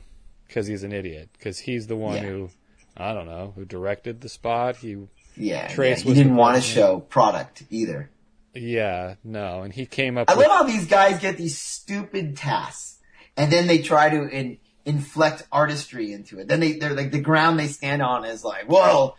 [0.48, 2.22] because he's an idiot because he's the one Yeah.
[2.22, 2.50] who
[2.96, 4.76] I don't know who directed the spot.
[4.76, 4.96] He
[5.36, 5.68] Yeah.
[5.68, 6.08] Trace yeah.
[6.08, 8.08] He didn't want to show product either.
[8.54, 10.30] yeah no, and he came up.
[10.30, 12.98] I with, love how these guys get these stupid tasks,
[13.36, 14.56] and then they try to in,
[14.86, 16.48] inflect artistry into it.
[16.48, 19.18] Then they they're like the ground they stand on is like, well,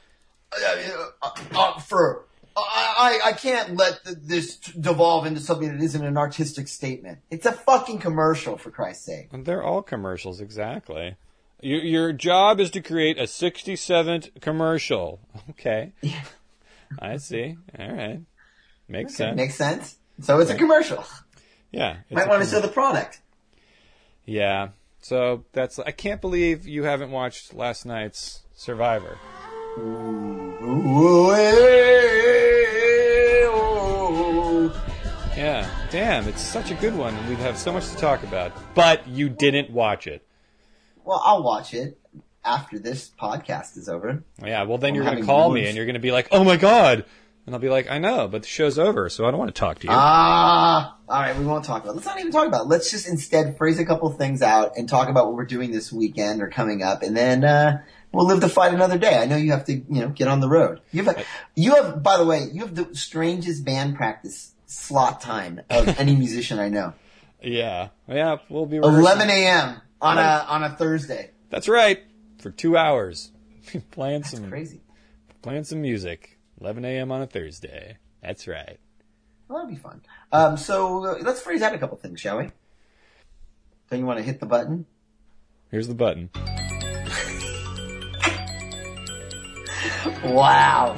[0.54, 2.26] uh, uh, uh, for
[2.56, 7.20] I I I can't let th this devolve into something that isn't an artistic statement.
[7.30, 9.30] It's a fucking commercial for Christ's sake.
[9.32, 11.16] They're all commercials, exactly.
[11.62, 15.20] Your, your job is to create a 67th commercial.
[15.52, 15.92] Okay.
[16.02, 16.22] Yeah.
[17.00, 17.58] I see.
[17.78, 18.20] All right.
[18.88, 19.36] Makes Okay, sense.
[19.38, 19.96] Makes sense.
[20.22, 21.04] So it's a commercial.
[21.72, 21.98] yeah.
[22.10, 22.62] it's Might a want to commercial.
[22.62, 23.22] show the product.
[24.26, 24.70] Yeah.
[25.02, 25.80] So that's.
[25.80, 29.18] I can't believe you haven't watched last night's Survivor.
[35.38, 35.70] Yeah.
[35.92, 38.52] Damn, it's such a good one, and we'd have so much to talk about.
[38.76, 40.28] But you didn't watch it.
[41.06, 41.98] Well, I'll watch it
[42.44, 44.24] after this podcast is over.
[44.44, 44.64] Yeah.
[44.64, 46.44] Well, then I'm you're going to call me, and you're going to be like, "Oh
[46.44, 47.06] my god,"
[47.46, 49.60] and I'll be like, "I know, but the show's over, so I don't want to
[49.60, 51.38] talk to you." Ah, all right.
[51.38, 51.92] We won't talk about.
[51.92, 51.96] It.
[51.96, 52.66] Let's not even talk about.
[52.66, 52.68] it.
[52.68, 55.94] Let's just instead phrase a couple things out and talk about what we're doing this
[55.94, 59.18] weekend or coming up, and then uh, we'll live to fight another day.
[59.18, 60.82] I know you have to, you know, get on the road.
[60.92, 62.02] You have, you have.
[62.04, 66.70] By the way, you have the strangest band practice slot time of any musician I
[66.70, 66.94] know.
[67.42, 67.90] yeah.
[68.08, 68.38] Yeah.
[68.50, 69.00] We'll be rehearsing.
[69.02, 69.82] 11 a.m.
[70.02, 71.32] on a on a Thursday.
[71.50, 72.02] That's right.
[72.40, 73.32] For two hours,
[73.92, 74.82] playing some Crazy.
[75.42, 76.38] playing some music.
[76.62, 77.12] 11 a.m.
[77.12, 77.98] on a Thursday.
[78.22, 78.80] That's right.
[79.48, 80.02] Well, that'll be fun.
[80.32, 82.50] Um, so uh, let's phrase out a couple things, shall we?
[83.90, 84.86] Don't you want to hit the button?
[85.72, 86.30] Here's the button.
[90.24, 90.96] Wow.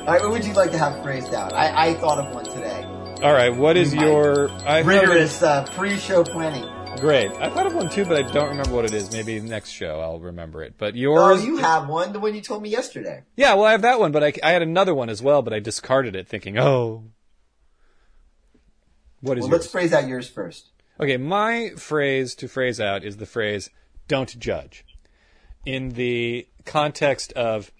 [0.00, 1.52] All right, what would you like to have phrased out?
[1.54, 2.84] I, I thought of one today.
[3.22, 3.54] All right.
[3.54, 6.68] What is My your I thought Rigorous uh, pre-show planning.
[7.00, 7.30] Great.
[7.32, 9.10] I thought of one too, but I don't remember what it is.
[9.12, 10.74] Maybe next show I'll remember it.
[10.76, 11.20] But yours.
[11.22, 11.44] Oh, yours.
[11.44, 13.22] you have one, the one you told me yesterday.
[13.34, 13.54] Yeah.
[13.54, 15.58] Well, I have that one, but I, I had another one as well, but I
[15.60, 17.04] discarded it, thinking, oh.
[19.20, 19.60] What is Well, yours?
[19.62, 20.70] let's phrase out yours first.
[21.00, 23.70] Okay, my phrase to phrase out is the phrase
[24.06, 24.84] don't judge.
[25.66, 27.72] In the context of,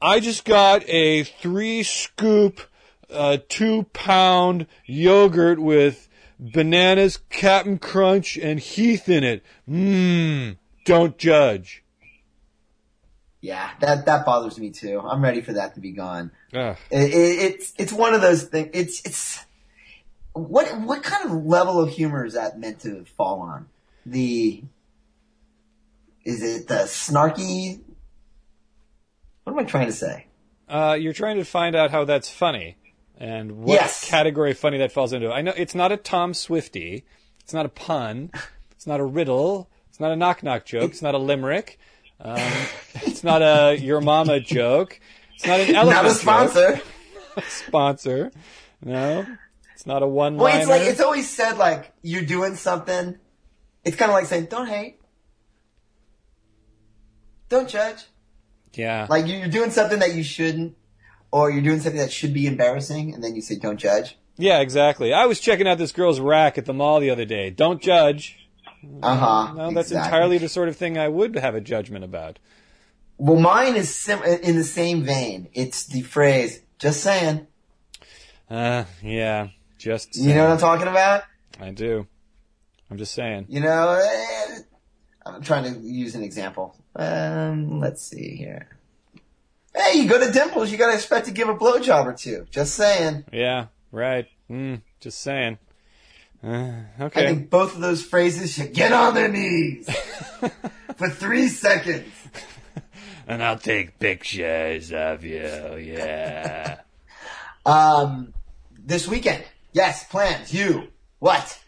[0.00, 2.60] I just got a three scoop,
[3.10, 6.08] uh, two pound yogurt with
[6.38, 9.44] bananas, Cap'n Crunch, and Heath in it.
[9.68, 10.56] Mmm.
[10.86, 11.84] Don't judge.
[13.42, 15.00] Yeah, that that bothers me too.
[15.00, 16.30] I'm ready for that to be gone.
[16.90, 18.70] It, it, it's it's one of those things.
[18.74, 19.44] It's it's
[20.32, 23.68] what what kind of level of humor is that meant to fall on?
[24.04, 24.62] The
[26.24, 27.80] is it the snarky?
[29.44, 30.26] What am I trying to say?
[30.68, 32.76] Uh, you're trying to find out how that's funny
[33.18, 34.08] and what Yes.
[34.08, 35.32] category of funny that falls into.
[35.32, 37.04] I know it's not a Tom Swifty.
[37.40, 38.30] It's not a pun.
[38.72, 39.68] It's not a riddle.
[39.88, 40.90] It's not a knock knock joke.
[40.92, 41.78] It's not a limerick.
[42.20, 42.38] Um,
[42.94, 45.00] it's not a your mama joke.
[45.34, 46.80] It's not an elephant Not a sponsor.
[47.48, 48.30] sponsor.
[48.84, 49.26] No.
[49.74, 53.18] It's not a one Well, it's like it's always said like you're doing something.
[53.84, 54.99] It's kind of like saying, "Don't hate,
[57.50, 58.06] don't judge."
[58.72, 59.06] yeah.
[59.10, 60.76] Like you're doing something that you shouldn't,
[61.30, 64.60] or you're doing something that should be embarrassing, and then you say, "Don't judge." yeah,
[64.60, 65.12] exactly.
[65.12, 67.50] I was checking out this girl's rack at the mall the other day.
[67.50, 68.38] Don't judge.
[69.02, 69.52] Uh huh.
[69.54, 72.38] No, that's entirely the sort of thing I would have a judgment about.
[73.18, 75.50] Well, mine is sim- in the same vein.
[75.52, 77.46] It's the phrase, "Just saying."
[78.48, 79.48] Uh, yeah.
[79.78, 81.24] Just You know what I'm talking about?
[81.60, 82.06] I do.
[82.90, 83.46] I'm just saying.
[83.48, 84.58] You know, eh,
[85.34, 86.76] I'm trying to use an example.
[86.96, 88.68] Um, let's see here.
[89.74, 92.46] Hey, you go to Dimples, you gotta expect to give a blowjob or two.
[92.50, 93.24] Just saying.
[93.32, 94.26] Yeah, right.
[94.50, 95.58] Mm, just saying.
[96.42, 99.88] Uh, I think both of those phrases should get on their knees
[100.96, 102.12] for three seconds.
[103.28, 105.76] and I'll take pictures of you.
[105.76, 106.80] Yeah.
[107.66, 108.32] Um,
[108.78, 109.44] this weekend.
[109.74, 110.52] Yes, plans.
[110.52, 110.88] You.
[111.18, 111.60] What?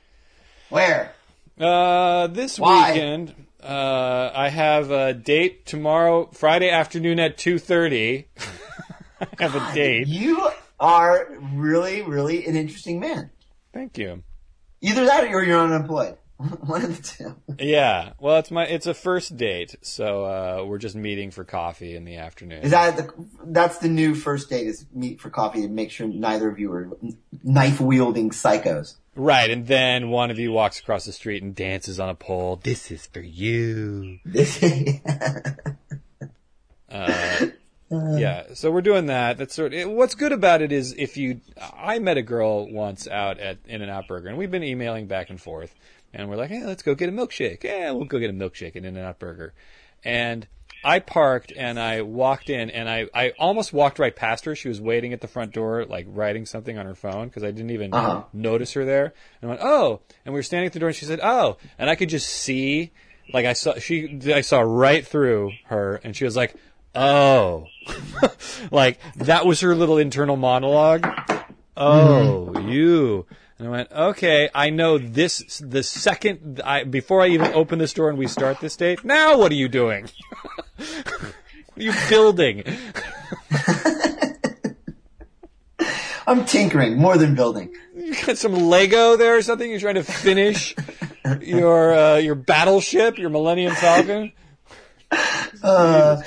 [0.71, 1.13] Where?
[1.61, 2.93] uh, this Why?
[2.93, 8.29] weekend, uh, I have a date tomorrow, Friday afternoon at two thirty.
[9.21, 10.09] I have a date.
[10.09, 10.51] You
[10.81, 13.31] are really, really an interesting man.
[13.73, 14.23] Thank you.
[14.81, 16.17] Either that or you're unemployed.
[16.61, 17.36] One of the two.
[17.59, 18.12] Yeah.
[18.18, 22.05] Well, it's my it's a first date, so uh, we're just meeting for coffee in
[22.05, 22.62] the afternoon.
[22.62, 23.12] Is that the,
[23.45, 26.72] that's the new first date is meet for coffee to make sure neither of you
[26.72, 26.90] are
[27.43, 28.97] knife wielding psychos.
[29.14, 32.59] Right, and then one of you walks across the street and dances on a pole.
[32.62, 34.18] This is for you.
[34.24, 34.62] This,
[36.93, 37.47] Uh,
[37.90, 39.38] yeah, so we're doing that.
[39.38, 39.74] That's sort.
[39.74, 41.40] Of, what's good about it is if you.
[41.61, 45.40] I met a girl once out at In-N-Out Burger, and we've been emailing back and
[45.40, 45.74] forth,
[46.15, 47.65] and we're like, hey, let's go get a milkshake.
[47.65, 49.55] Yeah, we'll go get a milkshake and Out Burger,
[50.05, 50.47] and.
[50.85, 54.57] I parked and I walked in and I, I almost walked right past her.
[54.57, 57.53] She was waiting at the front door, like writing something on her phone because I
[57.53, 58.25] didn't even Uh-huh.
[58.33, 59.15] notice her there.
[59.41, 61.57] And I went, oh, and we were standing at the door and she said, oh,
[61.79, 62.91] and I could just see,
[63.33, 66.57] like I saw, she, I saw right through her and she was like,
[66.97, 67.67] oh,
[68.73, 71.07] like that was her little internal monologue.
[71.77, 73.27] Oh, you.
[73.63, 77.93] And I went, okay, I know this, the second, I, before I even open this
[77.93, 80.09] door and we start this date, now what are you doing?
[80.77, 81.07] what
[81.77, 82.65] are you building?
[86.27, 87.73] I'm tinkering more than building.
[87.95, 89.71] You got some Lego there or something?
[89.71, 90.75] You're trying to finish
[91.41, 94.33] your, uh, your battleship, your Millennium Falcon?
[95.63, 96.21] Uh,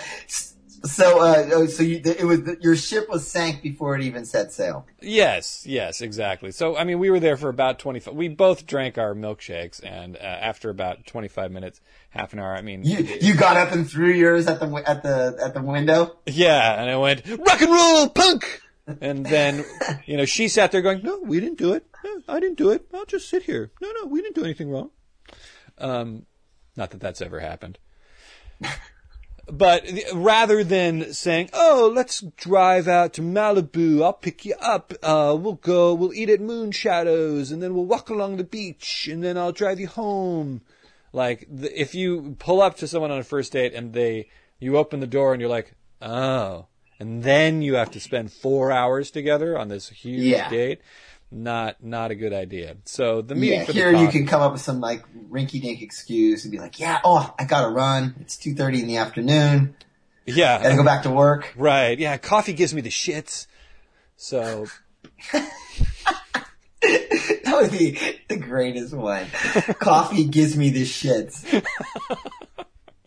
[0.85, 4.51] so, uh, oh, so you, it was your ship was sank before it even set
[4.51, 4.85] sail.
[5.01, 6.51] Yes, yes, exactly.
[6.51, 10.15] So, I mean, we were there for about 25, we both drank our milkshakes and,
[10.15, 13.89] uh, after about 25 minutes, half an hour, I mean, You you got up and
[13.89, 16.15] threw yours at the at the at the window.
[16.25, 18.61] Yeah, and I went, rock and roll, punk!
[19.01, 19.65] And then,
[20.05, 21.85] you know, she sat there going, no, we didn't do it.
[22.03, 22.87] No, I didn't do it.
[22.93, 23.71] I'll just sit here.
[23.81, 24.91] No, no, we didn't do anything wrong.
[25.77, 26.25] Um,
[26.75, 27.79] not that that's ever happened.
[29.51, 34.03] But rather than saying, "Oh, let's drive out to Malibu.
[34.03, 34.93] I'll pick you up.
[35.03, 35.93] Uh, we'll go.
[35.93, 39.79] We'll eat at Moonshadows, and then we'll walk along the beach, and then I'll drive
[39.79, 40.61] you home."
[41.13, 44.27] Like, the, if you pull up to someone on a first date and they,
[44.59, 46.65] you open the door and you're like, "Oh,"
[46.99, 50.49] and then you have to spend four hours together on this huge Yeah.
[50.49, 50.81] date.
[51.31, 52.77] Not, not a good idea.
[52.85, 55.81] So the meeting Yeah, here the you can come up with some like rinky dink
[55.81, 58.15] excuse and be like, "Yeah, oh, I gotta run.
[58.21, 59.75] It's two thirty in the afternoon.
[60.25, 61.97] yeah, Gotta go back to work." Right.
[61.99, 62.17] Yeah.
[62.17, 63.47] Coffee gives me the shits.
[64.15, 64.67] So
[66.81, 67.97] That would be
[68.27, 69.25] the greatest one.
[69.79, 71.63] Coffee gives me the shits.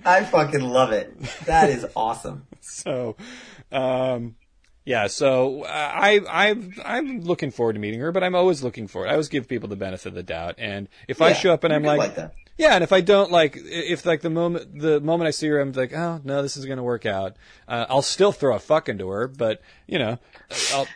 [0.05, 1.19] I fucking love it.
[1.47, 2.47] That is awesome.
[2.61, 3.17] so,
[3.71, 4.37] um,
[4.89, 5.07] yeah.
[5.07, 9.09] So uh, I I I'm looking forward to meeting her, but I'm always looking forward.
[9.09, 11.75] I always give people the benefit of the doubt, and if I show up and
[11.75, 12.35] I'm like, like that.
[12.57, 15.61] Yeah, and if I don't like, if like the moment the moment I see her,
[15.61, 17.37] I'm like, oh no, this is gonna work out.
[17.69, 20.19] Uh, I'll still throw a fuck into her, but you know,
[20.73, 20.87] I'll,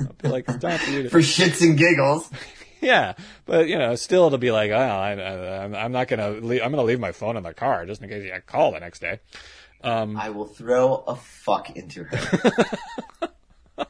[0.00, 1.08] I'll be like, it's time for you to.
[1.08, 2.30] For shits and giggles.
[2.80, 3.14] Yeah,
[3.46, 6.70] but you know, still it'll be like, oh, I, I, I'm not gonna, leave, I'm
[6.70, 9.20] gonna leave my phone in the car just in case I call the next day.
[9.84, 12.52] Um, I will throw a fuck into her.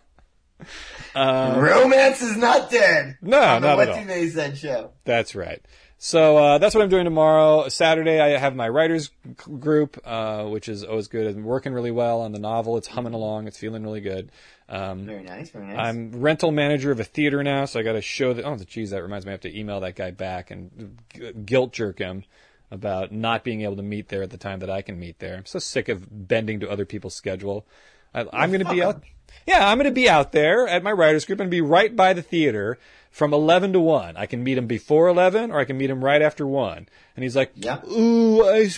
[1.15, 3.17] uh, Romance is not dead.
[3.23, 4.29] No, on not What at all.
[4.31, 4.91] Said show.
[5.05, 5.65] That's right.
[5.99, 7.69] So uh, that's what I'm doing tomorrow.
[7.69, 11.35] Saturday, I have my writers group, uh, which is always good.
[11.35, 12.77] I'm working really well on the novel.
[12.77, 13.47] It's humming along.
[13.47, 14.31] It's feeling really good.
[14.69, 15.79] Um, Very nice, very nice.
[15.79, 18.45] I'm rental manager of a theater now, so I got to show that.
[18.45, 19.31] Oh, geez, that reminds me.
[19.31, 22.25] I have to email that guy back and g- guilt jerk him
[22.75, 25.37] about not being able to meet there at the time that I can meet there.
[25.37, 27.65] I'm so sick of bending to other people's schedule.
[28.13, 29.03] I, I'm going to be out.
[29.47, 32.13] Yeah, I'm going to be out there at my writers group and be right by
[32.13, 32.79] the theater
[33.11, 34.17] from 11 to 1.
[34.17, 36.89] I can meet him before 11 or I can meet him right after 1.
[37.17, 37.81] And he's like, Yeah.
[37.87, 38.69] "Ooh, I,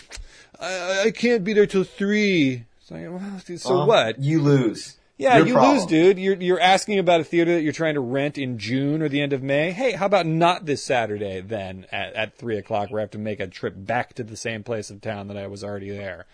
[0.61, 4.19] I, I can't be there till 3." It's like, well, so Uh, what?
[4.21, 4.96] You lose.
[5.19, 5.77] Yeah, Your you problem.
[5.77, 6.19] lose, dude.
[6.19, 9.23] You're you're asking about a theater that you're trying to rent in June or the
[9.23, 9.73] end of May.
[9.73, 13.19] Hey, how about not this Saturday then at, at three o'clock where I have to
[13.19, 16.27] make a trip back to the same place of town that I was already there.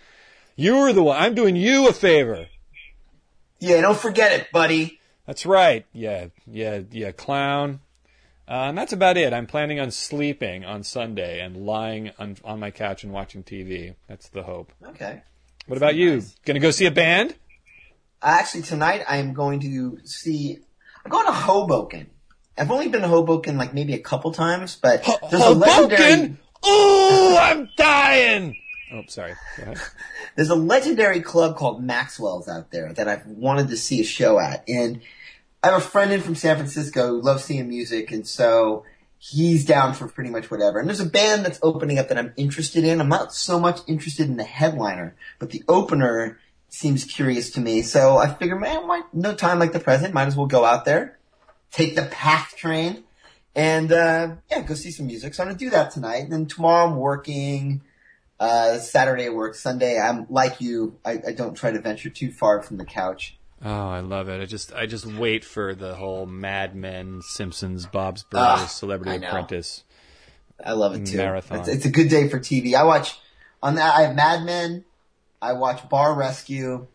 [0.56, 1.16] You're the one.
[1.16, 2.48] I'm doing you a favor.
[3.60, 4.98] Yeah, don't forget it, buddy.
[5.26, 5.86] That's right.
[5.92, 7.80] Yeah, yeah, yeah, clown.
[8.48, 9.32] Uh, and that's about it.
[9.32, 13.94] I'm planning on sleeping on Sunday and lying on on my couch and watching TV.
[14.08, 14.72] That's the hope.
[14.84, 15.22] Okay.
[15.68, 16.22] What about you?
[16.44, 17.36] Gonna go see a band?
[18.22, 20.58] Actually, tonight I am going to see.
[21.04, 22.08] I'm going to Hoboken.
[22.56, 26.36] I've only been to Hoboken like maybe a couple times, but there's a legendary.
[26.62, 28.56] Oh, I'm dying.
[28.92, 29.34] Oh, sorry.
[30.36, 34.38] There's a legendary club called Maxwell's out there that I've wanted to see a show
[34.38, 35.00] at, and
[35.62, 38.84] I have a friend in from San Francisco who loves seeing music, and so
[39.18, 40.78] he's down for pretty much whatever.
[40.78, 43.00] And there's a band that's opening up that I'm interested in.
[43.00, 46.38] I'm not so much interested in the headliner, but the opener
[46.72, 47.82] seems curious to me.
[47.82, 50.84] So I figure, man, why, no time like the present, might as well go out
[50.84, 51.18] there,
[51.70, 53.04] take the PATH train,
[53.54, 55.34] and uh, yeah, go see some music.
[55.34, 56.24] So I'm gonna do that tonight.
[56.24, 57.82] And then tomorrow I'm working.
[58.40, 59.54] Uh, Saturday work.
[59.54, 60.98] Sunday I'm like you.
[61.04, 63.36] I, I don't try to venture too far from the couch.
[63.64, 64.40] Oh, I love it.
[64.40, 69.28] I just I just wait for the whole Mad Men, Simpsons, Bob's Burgers, Celebrity I.
[69.28, 69.84] Apprentice.
[70.64, 71.18] I love it too.
[71.18, 71.60] Marathon.
[71.60, 72.74] It's, it's a good day for TV.
[72.74, 73.16] I watch
[73.62, 73.94] on that.
[73.94, 74.84] I have Mad Men.
[75.42, 76.86] I watch Bar Rescue.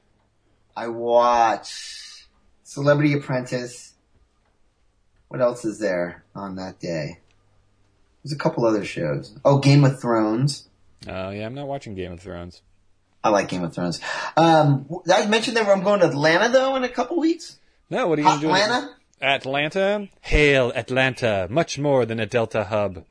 [0.76, 2.26] I watch
[2.64, 3.94] Celebrity Apprentice.
[5.28, 7.20] What else is there on that day?
[8.24, 9.36] There's a couple other shows.
[9.44, 10.70] Oh, Game of Thrones.
[11.06, 12.62] Oh yeah, I'm not watching Game of Thrones.
[13.22, 14.00] I like Game of Thrones.
[14.38, 17.60] Um, did I mention that I'm going to Atlanta though in a couple weeks?
[17.90, 18.54] No, what are you going to do?
[18.54, 18.96] Atlanta?
[19.22, 20.10] Atlanta?
[20.22, 21.48] Hail Atlanta!
[21.50, 23.04] Much more than a Delta hub.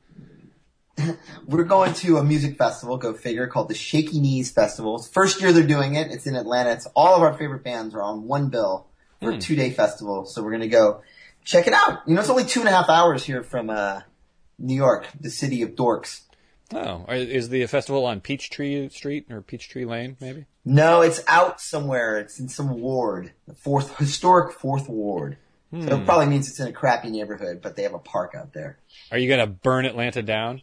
[1.47, 4.99] We're going to a music festival, go figure, called the Shaky Knees Festival.
[4.99, 6.11] First year they're doing it.
[6.11, 6.71] It's in Atlanta.
[6.71, 8.87] It's all of our favorite bands are on one bill
[9.21, 10.25] for a two day festival.
[10.25, 11.01] So we're gonna go
[11.43, 11.99] check it out.
[12.07, 14.01] You know, it's only two and a half hours here from uh,
[14.59, 16.21] New York, the city of dorks.
[16.73, 20.17] Oh, is the festival on Peachtree Street or Peachtree Lane?
[20.19, 20.45] Maybe.
[20.65, 22.17] No, it's out somewhere.
[22.17, 25.37] It's in some ward, the fourth historic fourth ward.
[25.71, 25.87] So Hmm.
[25.89, 28.77] it probably means it's in a crappy neighborhood, but they have a park out there.
[29.11, 30.61] Are you going to burn Atlanta down?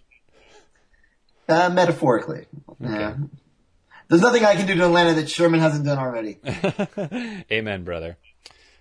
[1.48, 2.46] Uh, metaphorically.
[2.80, 3.16] Yeah.
[4.08, 6.38] There's nothing I can do to Atlanta that Sherman hasn't done already.
[7.52, 8.16] Amen, brother.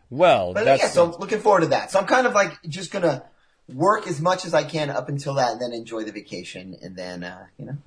[0.09, 1.91] Well, But that's yeah, so I'm looking forward to that.
[1.91, 3.23] So I'm kind of like just gonna
[3.67, 6.95] work as much as I can up until that, and then enjoy the vacation, and
[6.95, 7.77] then uh, you know.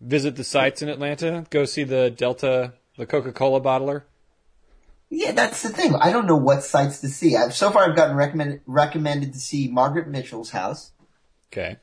[0.00, 1.46] visit the sites in Atlanta.
[1.50, 4.02] Go see the Delta, the Coca-Cola bottler.
[5.08, 5.94] Yeah, that's the thing.
[5.94, 7.36] I don't know what sites to see.
[7.36, 10.90] I've so far I've gotten recommend, recommended to see Margaret Mitchell's house,
[11.52, 11.76] Okay.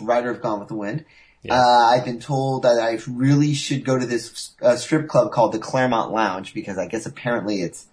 [0.00, 1.04] Writer of Gone with the Wind.
[1.48, 1.54] Uh,
[1.94, 5.60] I've been told that I really should go to this uh, strip club called the
[5.60, 7.86] Clermont Lounge because I guess apparently it's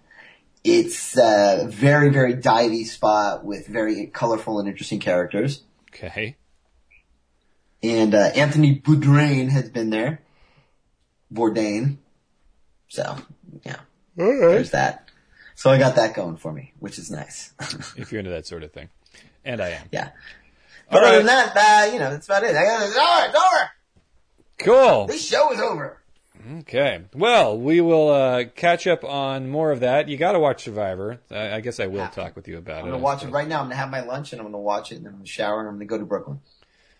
[0.64, 5.62] it's a very very divey spot with very colorful and interesting characters.
[5.90, 6.34] Okay.
[7.82, 10.20] and uh, Anthony Bourdain has been there.
[11.32, 11.98] Bourdain.
[12.88, 13.16] So,
[13.64, 13.76] yeah.
[14.16, 15.08] There's that.
[15.54, 17.52] So I got that going for me, which is nice.
[17.96, 18.88] if you're into that sort of thing.
[19.44, 19.86] And I am.
[19.92, 20.10] yeah.
[20.90, 21.24] But All other right.
[21.24, 22.54] than that, uh, you know, that's about it.
[22.56, 23.26] I got it's over.
[23.28, 23.70] It's over.
[24.58, 25.06] Cool.
[25.06, 26.00] This show is over.
[26.60, 27.02] Okay.
[27.14, 30.08] Well, we will uh, catch up on more of that.
[30.08, 31.20] You got to watch Survivor.
[31.30, 32.80] I, I guess I will talk with you about it.
[32.80, 33.60] I'm gonna I watch it right now.
[33.60, 35.60] I'm gonna have my lunch and I'm gonna watch it and then I'm gonna shower
[35.60, 36.40] and I'm gonna go to Brooklyn.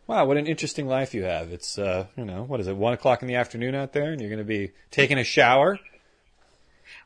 [0.07, 1.51] Wow, what an interesting life you have.
[1.51, 4.21] It's uh, you know, what is it, one o'clock in the afternoon out there, and
[4.21, 5.79] you're going to be taking a shower.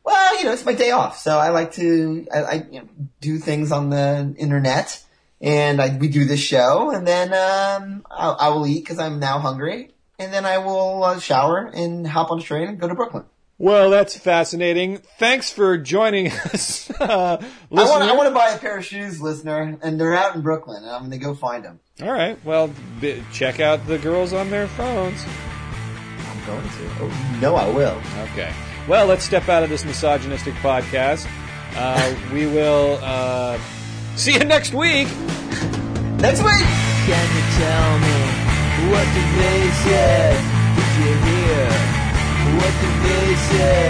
[0.05, 2.89] Well, you know, it's my day off, so I like to I, I you know,
[3.20, 5.01] do things on the internet
[5.41, 9.18] and I, we do this show, and then um, I, I will eat because I'm
[9.20, 12.89] now hungry, and then I will uh, shower and hop on a train and go
[12.89, 13.24] to Brooklyn.
[13.61, 14.99] Well, that's fascinating.
[15.18, 16.89] Thanks for joining us.
[16.91, 20.36] Uh, I want I want to buy a pair of shoes, listener, and they're out
[20.36, 21.80] in Brooklyn, and I'm going to go find them.
[22.01, 22.39] All right.
[22.45, 22.70] Well,
[23.01, 25.24] b- check out the girls on their phones.
[26.28, 26.91] I'm going to.
[27.01, 28.01] Oh, no, I will.
[28.30, 28.53] Okay.
[28.86, 31.28] Well, let's step out of this misogynistic podcast.
[31.74, 33.59] Uh, we will uh,
[34.19, 35.07] see you next week.
[36.19, 36.66] Next week.
[37.07, 38.19] Can you tell me
[38.91, 40.37] what did they say?
[40.77, 41.66] Did you hear?
[42.59, 43.81] What did they say?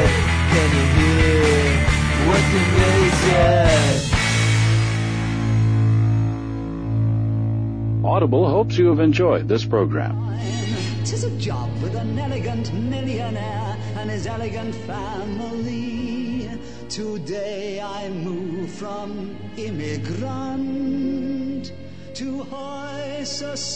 [0.52, 1.62] Can you hear?
[2.28, 3.58] What did they say?
[8.04, 10.14] Audible hopes you have enjoyed this program.
[11.04, 16.50] Tis a job with an elegant millionaire and his elegant family.
[16.88, 20.14] Today I move from immigrant
[22.14, 23.68] to high society.